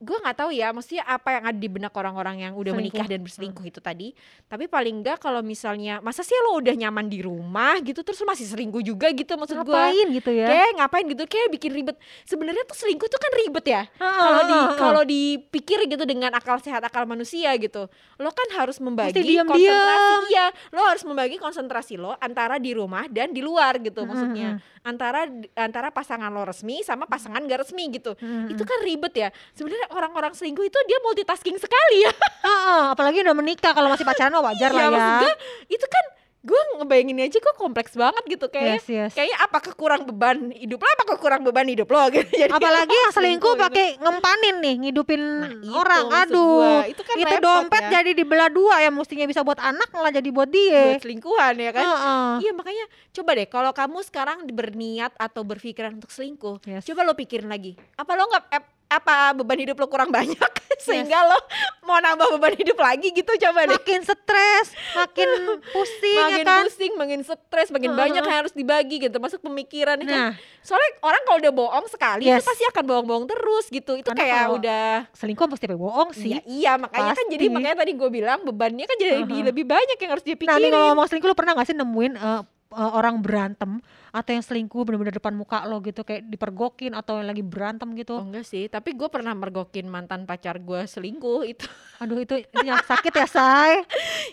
gue 0.04 0.18
nggak 0.20 0.38
tahu 0.38 0.52
ya, 0.52 0.70
maksudnya 0.70 1.04
apa 1.04 1.30
yang 1.32 1.44
ada 1.46 1.56
di 1.56 1.66
benak 1.66 1.90
orang-orang 1.92 2.36
yang 2.42 2.54
udah 2.54 2.72
menikah 2.72 3.02
Selingkuh. 3.02 3.10
dan 3.10 3.20
berselingkuh 3.22 3.66
itu 3.66 3.80
tadi. 3.80 4.08
Tapi 4.46 4.68
paling 4.68 5.00
enggak 5.00 5.18
kalau 5.18 5.40
misalnya 5.40 5.98
masa 6.00 6.22
sih 6.22 6.36
lo 6.42 6.60
udah 6.60 6.76
nyaman 6.76 7.08
di 7.08 7.20
rumah 7.20 7.80
gitu 7.80 8.02
terus 8.02 8.20
masih 8.22 8.44
selingkuh 8.46 8.82
juga 8.82 9.08
gitu 9.10 9.34
maksud 9.34 9.56
gue. 9.58 9.64
ngapain 9.66 10.08
gitu 10.12 10.30
ya? 10.30 10.46
Kayak 10.46 10.70
ngapain 10.78 11.06
gitu? 11.08 11.24
Kayak 11.26 11.48
bikin 11.50 11.72
ribet. 11.74 11.96
Sebenarnya 12.24 12.64
tuh 12.64 12.76
selingkuh 12.76 13.08
tuh 13.08 13.18
kan 13.18 13.32
ribet 13.34 13.66
ya. 13.66 13.82
Kalau 13.96 14.42
di 14.44 14.58
kalau 14.76 15.02
dipikir 15.04 15.80
gitu 15.86 16.04
dengan 16.04 16.32
akal 16.32 16.60
sehat 16.60 16.82
akal 16.82 17.06
manusia 17.06 17.56
gitu 17.56 17.88
lo 18.18 18.30
kan 18.30 18.50
harus 18.56 18.78
membagi 18.78 19.16
Mesti 19.16 19.24
diam-diam. 19.24 19.56
konsentrasi. 19.56 20.14
Iya 20.28 20.46
lo 20.70 20.82
harus 20.84 21.04
membagi 21.04 21.36
konsentrasi 21.38 21.94
lo 21.96 22.12
antara 22.18 22.58
di 22.58 22.72
rumah 22.72 23.08
dan 23.08 23.30
di 23.30 23.40
luar 23.40 23.78
gitu 23.78 24.02
Mm, 24.02 24.10
maksudnya. 24.10 24.50
mm, 24.52 24.82
antara 24.84 25.22
antara 25.56 25.88
pasangan 25.90 26.28
lo 26.28 26.44
resmi 26.44 26.82
sama 26.82 27.06
pasangan 27.06 27.40
gak 27.42 27.64
resmi 27.64 27.88
gitu. 27.90 28.18
Itu 28.50 28.64
kan 28.64 28.80
ribet 28.82 29.14
ya. 29.14 29.30
Sebenarnya 29.54 29.93
orang-orang 29.94 30.34
selingkuh 30.34 30.62
itu 30.62 30.78
dia 30.84 31.00
multitasking 31.00 31.56
sekali 31.56 31.98
ya 32.06 32.12
ah, 32.42 32.92
apalagi 32.92 33.22
udah 33.22 33.34
menikah 33.34 33.72
kalau 33.72 33.88
masih 33.88 34.04
pacaran 34.04 34.30
mah 34.30 34.44
wajar 34.44 34.70
Iya, 34.70 34.90
lah 34.90 35.22
ya 35.22 35.34
itu 35.68 35.86
kan 35.86 36.06
gue 36.44 36.60
ngebayangin 36.76 37.24
aja 37.24 37.40
kok 37.40 37.56
kompleks 37.56 37.96
banget 37.96 38.20
gitu 38.28 38.52
kayak 38.52 38.76
yes 38.76 38.86
yes 38.86 39.12
kayaknya 39.16 39.40
apakah 39.40 39.72
kurang 39.72 40.04
beban 40.04 40.52
hidup 40.52 40.76
lo 40.76 40.92
apakah 40.92 41.16
kurang 41.16 41.40
beban 41.40 41.64
hidup 41.64 41.88
lo 41.88 42.04
gitu 42.12 42.28
Jadi 42.28 42.52
apalagi 42.52 42.92
yang 42.92 43.14
selingkuh 43.16 43.56
gitu. 43.56 43.64
pakai 43.64 43.88
ngempanin 43.96 44.56
nih 44.60 44.76
ngidupin 44.78 45.22
Nah, 45.24 45.48
itu 45.56 45.72
orang 45.72 46.04
aduh 46.12 46.44
gua. 46.60 46.84
itu 46.84 47.00
kan 47.00 47.16
itu 47.16 47.24
repot 47.26 47.40
dompet 47.40 47.80
ya. 47.82 47.92
jadi 47.96 48.12
dibelah 48.14 48.52
dua 48.52 48.76
ya 48.78 48.92
mestinya 48.92 49.24
bisa 49.24 49.40
buat 49.40 49.56
anak 49.56 49.88
malah 49.90 50.12
jadi 50.12 50.30
buat 50.30 50.52
dia 50.52 50.84
buat 50.92 51.00
selingkuhan 51.00 51.54
ya 51.56 51.72
kan 51.72 51.86
Heeh. 51.86 52.28
Iya 52.44 52.52
makanya 52.52 52.86
coba 53.14 53.30
deh 53.34 53.48
kalau 53.48 53.72
kamu 53.72 53.98
sekarang 54.04 54.38
berniat 54.46 55.16
atau 55.16 55.42
berpikiran 55.44 55.96
untuk 55.96 56.12
selingkuh, 56.12 56.60
Yes. 56.66 56.84
coba 56.84 57.04
lo 57.04 57.14
pikirin 57.14 57.48
lagi. 57.48 57.80
Apa 57.96 58.14
lo 58.14 58.26
nggak 58.26 58.44
ap- 58.50 58.72
apa 58.96 59.16
beban 59.34 59.60
hidup 59.60 59.76
lo 59.76 59.86
kurang 59.86 60.10
banyak 60.10 60.38
sehingga 60.80 61.24
lo 61.24 61.40
mau 61.82 61.98
nambah 61.98 62.28
beban 62.34 62.54
hidup 62.54 62.76
lagi 62.76 63.10
gitu 63.10 63.30
coba 63.40 63.66
deh. 63.66 63.74
makin 63.74 64.02
stres 64.02 64.68
makin 64.94 65.30
pusing 65.74 66.20
Makin 66.20 66.36
ya 66.36 66.44
kan 66.44 66.64
pusing, 66.64 66.94
makin 66.94 67.20
stres, 67.22 67.70
makin 67.70 67.90
Heeh. 67.90 68.00
banyak 68.00 68.22
yang 68.22 68.38
harus 68.38 68.54
dibagi 68.54 68.98
gitu. 69.00 69.18
Masuk 69.18 69.40
pemikiran 69.40 69.98
kan. 69.98 70.08
nah 70.08 70.32
Soalnya 70.60 70.90
orang 71.02 71.22
kalau 71.24 71.38
udah 71.40 71.54
bohong 71.54 71.86
sekali 71.88 72.24
Yes. 72.24 72.40
itu 72.40 72.46
pasti 72.46 72.64
akan 72.66 72.84
bohong-bohong 72.84 73.26
terus 73.28 73.66
gitu. 73.68 73.96
Itu 73.96 74.08
Karena 74.08 74.20
kayak 74.20 74.46
udah 74.54 74.86
selingkuh 75.12 75.46
pasti 75.46 75.64
sampai 75.64 75.80
bohong 75.80 76.10
sih 76.12 76.30
Iya, 76.30 76.40
iya 76.46 76.72
makanya 76.76 77.14
kan 77.14 77.26
jadi 77.28 77.46
Pasti. 77.46 77.54
makanya 77.54 77.78
tadi 77.78 77.92
gue 77.94 78.10
bilang 78.10 78.40
bebannya 78.42 78.86
kan 78.86 78.96
jadi 78.96 79.12
Heeh. 79.20 79.44
lebih 79.44 79.66
banyak 79.66 79.98
yang 79.98 80.12
harus 80.12 80.24
Nah 80.24 80.32
dipikirin. 80.32 80.62
nih 80.62 80.72
ngomong 80.72 81.06
selingkuh 81.06 81.28
lu 81.28 81.36
pernah 81.36 81.52
gak 81.54 81.66
sih 81.66 81.76
nemuin 81.76 82.14
eh, 82.14 82.42
uh, 82.74 82.92
orang 82.98 83.22
berantem 83.22 83.78
atau 84.14 84.30
yang 84.30 84.46
selingkuh 84.46 84.86
bener-bener 84.86 85.14
depan 85.14 85.34
muka 85.34 85.66
lo 85.66 85.82
gitu 85.82 86.06
kayak 86.06 86.30
dipergokin 86.30 86.94
atau 86.94 87.18
yang 87.18 87.30
lagi 87.30 87.42
berantem 87.42 87.90
Oh 87.90 87.98
gitu. 87.98 88.16
enggak 88.22 88.46
sih, 88.46 88.70
tapi 88.70 88.94
gue 88.94 89.10
pernah 89.10 89.34
mergokin 89.34 89.90
mantan 89.90 90.26
pacar 90.26 90.58
gue 90.58 90.86
selingkuh 90.86 91.46
itu. 91.46 91.66
Aduh 92.04 92.22
itu, 92.22 92.42
itu 92.42 92.58
yang 92.62 92.78
sakit 92.84 93.14
ya 93.14 93.26
say. 93.26 93.74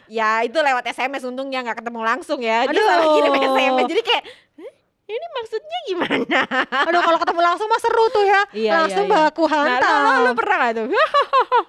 ya 0.09 0.31
itu 0.45 0.57
lewat 0.57 0.85
SMS 0.91 1.25
untungnya 1.25 1.65
nggak 1.65 1.81
ketemu 1.81 2.01
langsung 2.03 2.41
ya. 2.41 2.69
Dia 2.69 2.73
Aduh. 2.77 2.85
salah 2.85 3.07
kirim 3.17 3.33
SMS 3.37 3.85
jadi 3.89 4.03
kayak 4.03 4.25
"Hah? 4.25 4.50
Ini 5.11 5.27
maksudnya 5.33 5.79
gimana? 5.85 6.41
Aduh 6.83 7.01
kalau 7.01 7.19
ketemu 7.19 7.41
langsung 7.41 7.67
mah 7.67 7.79
seru 7.79 8.05
tuh 8.09 8.23
ya. 8.23 8.43
Iya, 8.51 8.73
langsung 8.77 9.05
iya, 9.05 9.15
iya. 9.17 9.23
baku 9.27 9.45
Nah, 9.45 9.53
hantam. 9.57 9.99
lo, 9.99 10.11
lo, 10.11 10.21
lo 10.23 10.33
pernah 10.33 10.57
gak 10.59 10.73
tuh? 10.75 10.87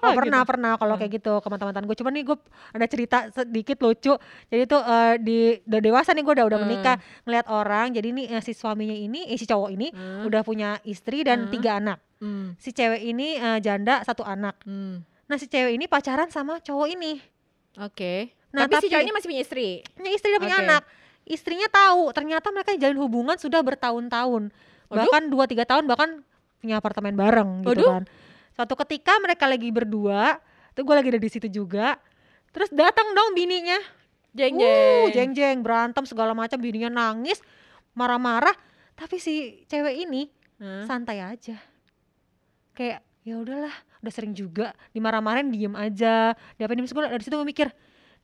Oh 0.02 0.12
pernah 0.12 0.40
gitu. 0.40 0.48
pernah 0.48 0.72
kalau 0.74 0.92
Hmm. 0.92 1.00
kayak 1.00 1.12
gitu 1.14 1.32
ke 1.36 1.46
mantan-mantan 1.46 1.84
gue. 1.84 1.94
Cuman 1.94 2.12
nih 2.12 2.24
gue 2.24 2.36
ada 2.70 2.86
cerita 2.86 3.18
sedikit 3.30 3.78
lucu. 3.80 4.14
Jadi 4.46 4.62
tuh 4.64 4.80
eh, 4.80 5.14
di 5.16 5.38
udah 5.60 5.80
dewasa 5.80 6.10
nih 6.10 6.22
gue 6.22 6.34
udah 6.34 6.46
udah 6.46 6.58
Hmm. 6.58 6.66
menikah 6.66 6.96
ngeliat 7.22 7.46
orang. 7.46 7.86
Jadi 7.92 8.08
nih 8.12 8.26
eh, 8.28 8.40
si 8.40 8.52
suaminya 8.52 8.92
ini, 8.92 9.26
eh, 9.26 9.36
si 9.36 9.44
cowok 9.44 9.70
ini 9.70 9.88
Hmm. 9.88 10.26
udah 10.26 10.42
punya 10.42 10.70
istri 10.82 11.22
dan 11.22 11.46
Hmm. 11.46 11.50
tiga 11.50 11.76
anak. 11.76 11.98
Hmm. 12.18 12.54
Si 12.56 12.70
cewek 12.70 12.98
ini 13.00 13.34
eh, 13.34 13.58
janda 13.58 14.02
satu 14.02 14.22
anak. 14.22 14.58
Hmm. 14.62 15.02
Nah 15.24 15.36
si 15.36 15.46
cewek 15.46 15.72
ini 15.72 15.86
pacaran 15.86 16.28
sama 16.28 16.58
cowok 16.58 16.88
ini. 16.90 17.22
Oke. 17.78 18.34
Nah, 18.50 18.66
tapi, 18.66 18.74
si 18.76 18.78
tapi- 18.80 18.88
cowok 18.90 19.02
ini 19.02 19.12
masih 19.12 19.28
punya 19.28 19.40
istri. 19.40 19.68
Punya 19.88 20.10
istri 20.12 20.28
dan 20.28 20.40
punya 20.40 20.56
Oke. 20.56 20.64
anak. 20.66 20.82
Istrinya 21.22 21.70
tahu 21.70 22.10
ternyata 22.10 22.50
mereka 22.50 22.74
jalin 22.74 22.98
hubungan 22.98 23.38
sudah 23.38 23.62
bertahun-tahun. 23.62 24.50
Bahkan 24.90 25.22
dua 25.32 25.44
tiga 25.48 25.64
tahun 25.64 25.88
bahkan 25.88 26.20
punya 26.62 26.78
apartemen 26.78 27.14
bareng 27.18 27.66
gitu 27.66 27.82
kan. 27.86 28.04
Suatu 28.52 28.76
ketika 28.84 29.16
mereka 29.18 29.48
lagi 29.48 29.72
berdua, 29.72 30.36
tuh 30.76 30.84
gue 30.84 30.94
lagi 30.94 31.08
ada 31.08 31.20
di 31.22 31.30
situ 31.32 31.48
juga. 31.48 31.96
Terus 32.52 32.68
datang 32.68 33.16
dong 33.16 33.32
bininya. 33.32 33.80
Jeng 34.32 34.56
Uh, 34.56 34.64
jeng. 35.12 35.32
jeng-jeng 35.36 35.60
berantem 35.60 36.08
segala 36.08 36.32
macam 36.32 36.56
bininya 36.56 36.88
nangis, 36.88 37.40
marah-marah. 37.92 38.56
Tapi 38.96 39.20
si 39.20 39.64
cewek 39.68 40.08
ini 40.08 40.28
Hah? 40.56 40.88
santai 40.88 41.20
aja. 41.20 41.56
Kayak 42.72 43.04
ya 43.24 43.36
udahlah, 43.36 43.72
udah 44.00 44.12
sering 44.12 44.32
juga 44.32 44.72
dimarah-marahin 44.96 45.52
diem 45.52 45.74
aja. 45.76 46.32
Diapain 46.56 46.80
diem 46.80 46.88
gue 46.88 47.04
dari 47.12 47.24
situ 47.24 47.36
gue 47.36 47.48
mikir, 47.48 47.68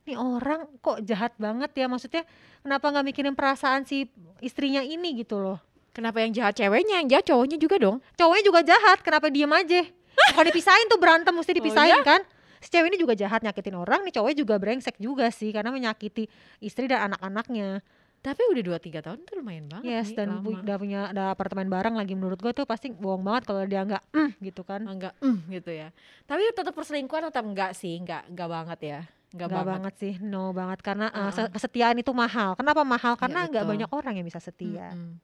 nih 0.09 0.17
orang 0.17 0.65
kok 0.81 1.05
jahat 1.05 1.37
banget 1.37 1.69
ya 1.77 1.85
maksudnya 1.85 2.25
kenapa 2.65 2.89
nggak 2.89 3.05
mikirin 3.05 3.35
perasaan 3.37 3.85
si 3.85 4.09
istrinya 4.41 4.81
ini 4.81 5.21
gitu 5.21 5.37
loh. 5.37 5.61
Kenapa 5.93 6.21
yang 6.23 6.31
jahat 6.31 6.55
ceweknya, 6.55 7.01
yang 7.01 7.09
jahat 7.11 7.25
cowoknya 7.27 7.57
juga 7.59 7.75
dong? 7.77 7.97
Cowoknya 8.15 8.43
juga 8.45 8.61
jahat, 8.65 9.01
kenapa 9.03 9.27
diem 9.27 9.49
aja? 9.51 9.83
Kalau 10.31 10.45
dipisahin 10.47 10.87
tuh 10.87 10.99
berantem 11.01 11.33
mesti 11.33 11.51
dipisahin 11.59 12.01
kan? 12.05 12.21
Si 12.59 12.67
cewek 12.71 12.91
ini 12.93 12.97
juga 12.99 13.15
jahat 13.15 13.41
nyakitin 13.43 13.75
orang, 13.75 14.03
nih 14.07 14.13
cowoknya 14.15 14.37
juga 14.37 14.55
brengsek 14.59 14.95
juga 14.99 15.27
sih 15.33 15.49
karena 15.51 15.71
menyakiti 15.71 16.29
istri 16.59 16.87
dan 16.87 17.11
anak-anaknya. 17.11 17.81
Tapi 18.19 18.41
udah 18.51 18.75
2 18.75 18.99
3 18.99 18.99
tahun 18.99 19.19
tuh 19.23 19.39
lumayan 19.39 19.71
banget 19.71 19.87
Yes, 19.87 20.11
nih, 20.11 20.15
dan 20.19 20.27
lama. 20.43 20.59
udah 20.59 20.75
punya 20.75 20.99
ada 21.07 21.23
apartemen 21.31 21.71
bareng 21.71 21.95
lagi 21.95 22.19
menurut 22.19 22.35
gue 22.43 22.51
tuh 22.51 22.67
pasti 22.67 22.91
bohong 22.91 23.23
banget 23.23 23.47
kalau 23.47 23.63
dia 23.63 23.79
nggak 23.87 24.03
mm, 24.11 24.29
gitu 24.43 24.61
kan. 24.67 24.83
enggak 24.83 25.15
mm, 25.23 25.47
gitu 25.55 25.71
ya. 25.71 25.87
Tapi 26.27 26.51
tetap 26.51 26.75
perselingkuhan 26.75 27.31
tetap 27.31 27.47
enggak 27.47 27.71
sih, 27.71 27.95
enggak 27.95 28.27
enggak 28.27 28.49
banget 28.51 28.79
ya. 28.83 28.99
Nggak 29.29 29.45
banget. 29.47 29.67
banget 29.67 29.93
sih, 29.95 30.13
no 30.19 30.49
banget 30.51 30.79
karena 30.79 31.07
uh, 31.07 31.29
se- 31.29 31.43
Heeh. 31.43 31.51
kesetiaan 31.51 31.95
itu 31.95 32.09
mahal. 32.11 32.53
Kenapa 32.53 32.81
mahal? 32.81 33.13
Karena 33.13 33.45
nggak 33.45 33.61
betul. 33.61 33.71
banyak 33.75 33.89
orang 33.91 34.13
yang 34.15 34.25
bisa 34.25 34.39
setia. 34.39 34.89
Mm-mm. 34.89 35.21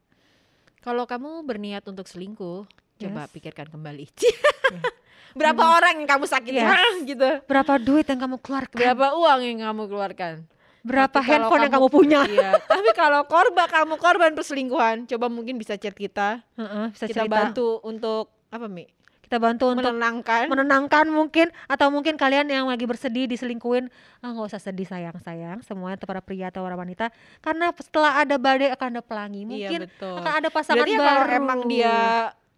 Kalau 0.80 1.04
kamu 1.04 1.42
berniat 1.42 1.82
untuk 1.84 2.06
selingkuh, 2.06 2.70
coba 2.96 3.22
Yes. 3.22 3.32
pikirkan 3.32 3.68
kembali. 3.68 4.06
Berapa 5.36 5.58
Hmm. 5.60 5.76
orang 5.76 5.94
yang 5.98 6.08
kamu 6.08 6.26
sakiti 6.26 6.56
Yes. 6.56 6.96
Gitu? 7.10 7.30
Berapa 7.44 7.76
duit 7.76 8.06
yang 8.06 8.20
kamu 8.20 8.38
keluarkan? 8.40 8.78
Berapa 8.78 9.06
uang 9.14 9.40
yang 9.44 9.60
kamu 9.64 9.84
keluarkan? 9.86 10.34
Berapa 10.80 11.12
Tapi 11.12 11.26
kalau 11.26 11.34
handphone 11.50 11.60
yang 11.60 11.74
kamu- 11.74 11.84
kamu 11.84 11.98
punya? 11.98 12.22
Iya, 12.30 12.50
tapi 12.62 12.90
kalau 12.94 13.22
korban 13.26 13.68
kamu 13.68 13.94
korban 13.98 14.32
perselingkuhan, 14.32 14.96
coba 15.08 15.26
mungkin 15.28 15.58
bisa 15.58 15.76
chat 15.76 15.92
kita. 15.92 16.46
Heeh, 16.54 16.86
bisa 16.94 17.06
kita 17.06 17.26
cerita. 17.26 17.34
bantu 17.36 17.82
untuk 17.82 18.30
apa, 18.48 18.70
Mi? 18.70 18.86
Kita 19.26 19.42
bantu 19.42 19.74
untuk 19.74 19.90
Menenangkan. 19.90 20.46
menenangkan 20.46 21.06
mungkin 21.10 21.50
atau 21.66 21.90
mungkin 21.90 22.14
kalian 22.14 22.46
yang 22.46 22.70
lagi 22.70 22.86
bersedih 22.86 23.26
diselingkuhin 23.26 23.90
ah 24.22 24.30
nggak 24.30 24.54
usah 24.54 24.62
sedih 24.62 24.86
sayang 24.86 25.18
sayang 25.20 25.66
semuanya 25.66 25.98
para 25.98 26.22
pria 26.22 26.54
atau 26.54 26.62
para 26.62 26.78
wanita 26.78 27.10
karena 27.42 27.74
setelah 27.74 28.22
ada 28.22 28.38
badai 28.38 28.70
akan 28.70 28.88
ada 28.94 29.02
pelangi 29.02 29.42
iya, 29.42 29.50
mungkin 29.50 29.80
betul. 29.90 30.14
akan 30.22 30.32
ada 30.36 30.50
pasangan 30.50 30.78
Berarti 30.78 30.94
ya 30.94 31.02
baru 31.02 31.10
kalau 31.26 31.40
emang 31.42 31.60
dia 31.66 31.96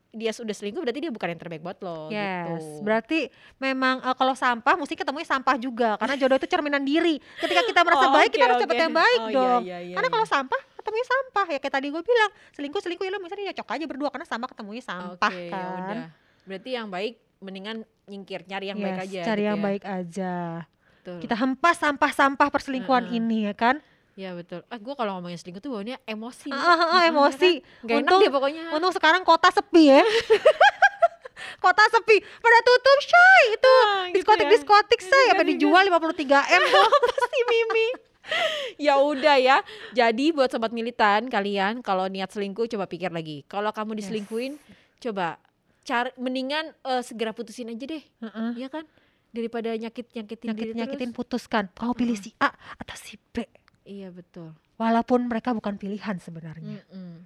dia 0.09 0.31
sudah 0.33 0.51
selingkuh 0.51 0.81
berarti 0.81 0.99
dia 0.99 1.11
bukan 1.11 1.27
yang 1.29 1.37
terbaik 1.37 1.61
buat 1.61 1.77
lo 1.79 2.09
Yes, 2.09 2.57
gitu. 2.57 2.81
berarti 2.81 3.19
memang 3.57 4.01
eh, 4.01 4.15
kalau 4.17 4.33
sampah 4.33 4.73
mesti 4.73 4.97
ketemunya 4.97 5.23
sampah 5.23 5.55
juga 5.55 5.95
karena 5.95 6.15
jodoh 6.15 6.35
itu 6.35 6.47
cerminan 6.47 6.81
diri. 6.81 7.15
Ketika 7.37 7.61
kita 7.61 7.79
merasa 7.85 8.09
Oh, 8.09 8.15
baik 8.15 8.29
kita 8.31 8.43
oke, 8.43 8.49
harus 8.49 8.59
dapat 8.65 8.75
oke. 8.75 8.83
yang 8.83 8.95
baik 8.95 9.19
Oh, 9.19 9.27
iya, 9.29 9.35
dong. 9.37 9.61
iya, 9.63 9.77
iya, 9.83 9.95
karena 9.95 10.07
iya. 10.09 10.15
kalau 10.17 10.25
sampah 10.25 10.61
ketemunya 10.73 11.05
sampah 11.05 11.47
ya 11.53 11.57
kayak 11.59 11.73
tadi 11.75 11.87
gue 11.87 12.01
bilang 12.01 12.31
selingkuh 12.51 12.81
selingkuh 12.81 13.05
ya 13.05 13.11
lo 13.13 13.19
misalnya 13.19 13.53
cocok 13.53 13.67
aja 13.71 13.85
berdua 13.85 14.09
karena 14.09 14.25
sampah 14.25 14.47
ketemunya 14.49 14.81
sampah 14.81 15.31
Oke, 15.31 15.47
ya 15.47 15.53
kan. 15.53 15.97
udah. 16.01 16.26
Berarti 16.47 16.69
yang 16.71 16.87
baik 16.87 17.13
mendingan 17.37 17.77
nyingkir, 18.05 18.41
nyari 18.43 18.71
yang 18.71 18.79
baik 18.79 18.97
Yes, 18.97 19.05
aja. 19.05 19.21
Cari 19.27 19.35
gitu 19.37 19.45
yang 19.45 19.59
ya. 19.59 19.63
baik 19.63 19.83
aja. 19.85 20.33
Betul. 20.97 21.17
Kita 21.21 21.35
hempas 21.35 21.75
sampah-sampah 21.77 22.47
perselingkuhan 22.47 23.05
Heeh. 23.05 23.17
ini 23.17 23.37
ya 23.43 23.53
kan. 23.53 23.75
Ya 24.13 24.33
betul. 24.33 24.65
Ah, 24.65 24.75
gue 24.75 24.91
kalau 24.91 25.13
ngomongin 25.13 25.37
selingkuh 25.37 25.59
tuh 25.59 25.69
bawanya 25.69 26.01
emosi. 26.03 26.49
Ah, 26.49 26.57
ah, 26.57 26.87
ah, 26.89 27.01
emosi. 27.05 27.61
kan? 27.61 27.85
Gak 27.85 27.93
enak 27.93 28.01
Untung- 28.01 28.21
deh 28.23 28.31
pokoknya. 28.31 28.63
Untung 28.71 28.89
sekarang 28.91 29.21
kota 29.21 29.51
sepi 29.51 29.83
ya. 29.89 30.01
kota 31.57 31.83
sepi 31.87 32.17
pada 32.19 32.59
tutup 32.61 32.99
shy 33.01 33.41
itu 33.51 33.73
Ah, 33.83 34.05
gitu 34.07 34.15
diskotik 34.15 34.45
ya. 34.45 34.51
diskotik 34.51 35.01
say 35.01 35.25
apa 35.33 35.43
dijual 35.43 35.83
53 35.83 36.25
m 36.49 36.63
tuh 36.65 36.87
si 37.25 37.39
Mimi. 37.45 37.87
ya 38.77 38.93
udah 38.97 39.37
ya. 39.37 39.57
Jadi 39.91 40.31
buat 40.31 40.49
sobat 40.49 40.69
militan 40.69 41.27
kalian 41.27 41.79
kalau 41.79 42.05
niat 42.05 42.27
selingkuh 42.27 42.67
coba 42.67 42.85
pikir 42.85 43.09
lagi. 43.09 43.45
Kalau 43.45 43.69
kamu 43.69 43.93
Yes. 43.93 43.97
diselingkuhin 44.01 44.57
coba 44.99 45.37
cari 45.87 46.11
mendingan 46.19 46.75
eh, 46.83 46.99
segera 46.99 47.31
putusin 47.31 47.71
aja 47.71 47.85
deh. 47.87 48.03
Heeh. 48.03 48.51
Iya 48.59 48.67
kan? 48.67 48.83
Daripada 49.31 49.71
nyakit 49.71 50.11
nyakitin 50.11 50.47
nyakit 50.51 50.67
nyakitin 50.75 51.09
terus. 51.11 51.17
putuskan 51.19 51.63
kau 51.71 51.95
pilih 51.95 52.15
si 52.19 52.35
A 52.43 52.51
atau 52.51 52.95
si 52.99 53.15
B 53.31 53.47
Iya 53.87 54.11
betul. 54.11 54.51
walaupun 54.75 55.31
mereka 55.31 55.55
bukan 55.55 55.79
pilihan 55.79 56.19
sebenarnya 56.19 56.83
Mm-mm. 56.91 57.23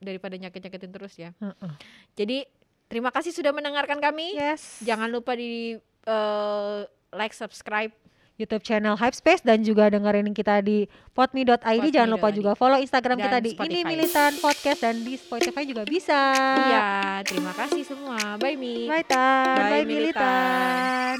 Daripada 0.00 0.40
nyakit 0.40 0.62
nyakitin 0.64 0.92
terus 0.94 1.14
ya. 1.20 1.36
Heeh. 1.36 1.72
Jadi 2.16 2.48
terima 2.88 3.12
kasih 3.12 3.34
sudah 3.34 3.52
mendengarkan 3.52 4.00
kami. 4.00 4.32
yes 4.38 4.80
Jangan 4.80 5.12
lupa 5.12 5.36
di 5.36 5.76
eh, 6.08 6.80
like, 7.12 7.36
subscribe. 7.36 7.92
YouTube 8.38 8.62
channel 8.62 8.94
Hypespace 8.94 9.42
dan 9.42 9.60
juga 9.60 9.90
dengerin 9.90 10.30
kita 10.30 10.62
di 10.62 10.86
podme.id 11.10 11.58
jangan 11.90 12.06
lupa 12.08 12.30
juga 12.30 12.54
follow 12.54 12.78
Instagram 12.78 13.18
Dan 13.18 13.24
kita 13.26 13.38
di 13.42 13.50
Spotify. 13.50 13.66
ini 13.68 13.80
militan 13.84 14.30
podcast 14.38 14.78
dan 14.78 14.96
di 15.02 15.14
Spotify 15.14 15.62
juga 15.66 15.82
bisa 15.82 16.20
Iya, 16.56 16.86
terima 17.26 17.50
kasih 17.50 17.82
semua. 17.82 18.38
Bye 18.38 18.54
Mi. 18.54 18.86
bye 18.86 19.02
tan 19.02 19.58
Bye, 19.58 19.82
bye 19.82 19.84
militan 19.84 21.18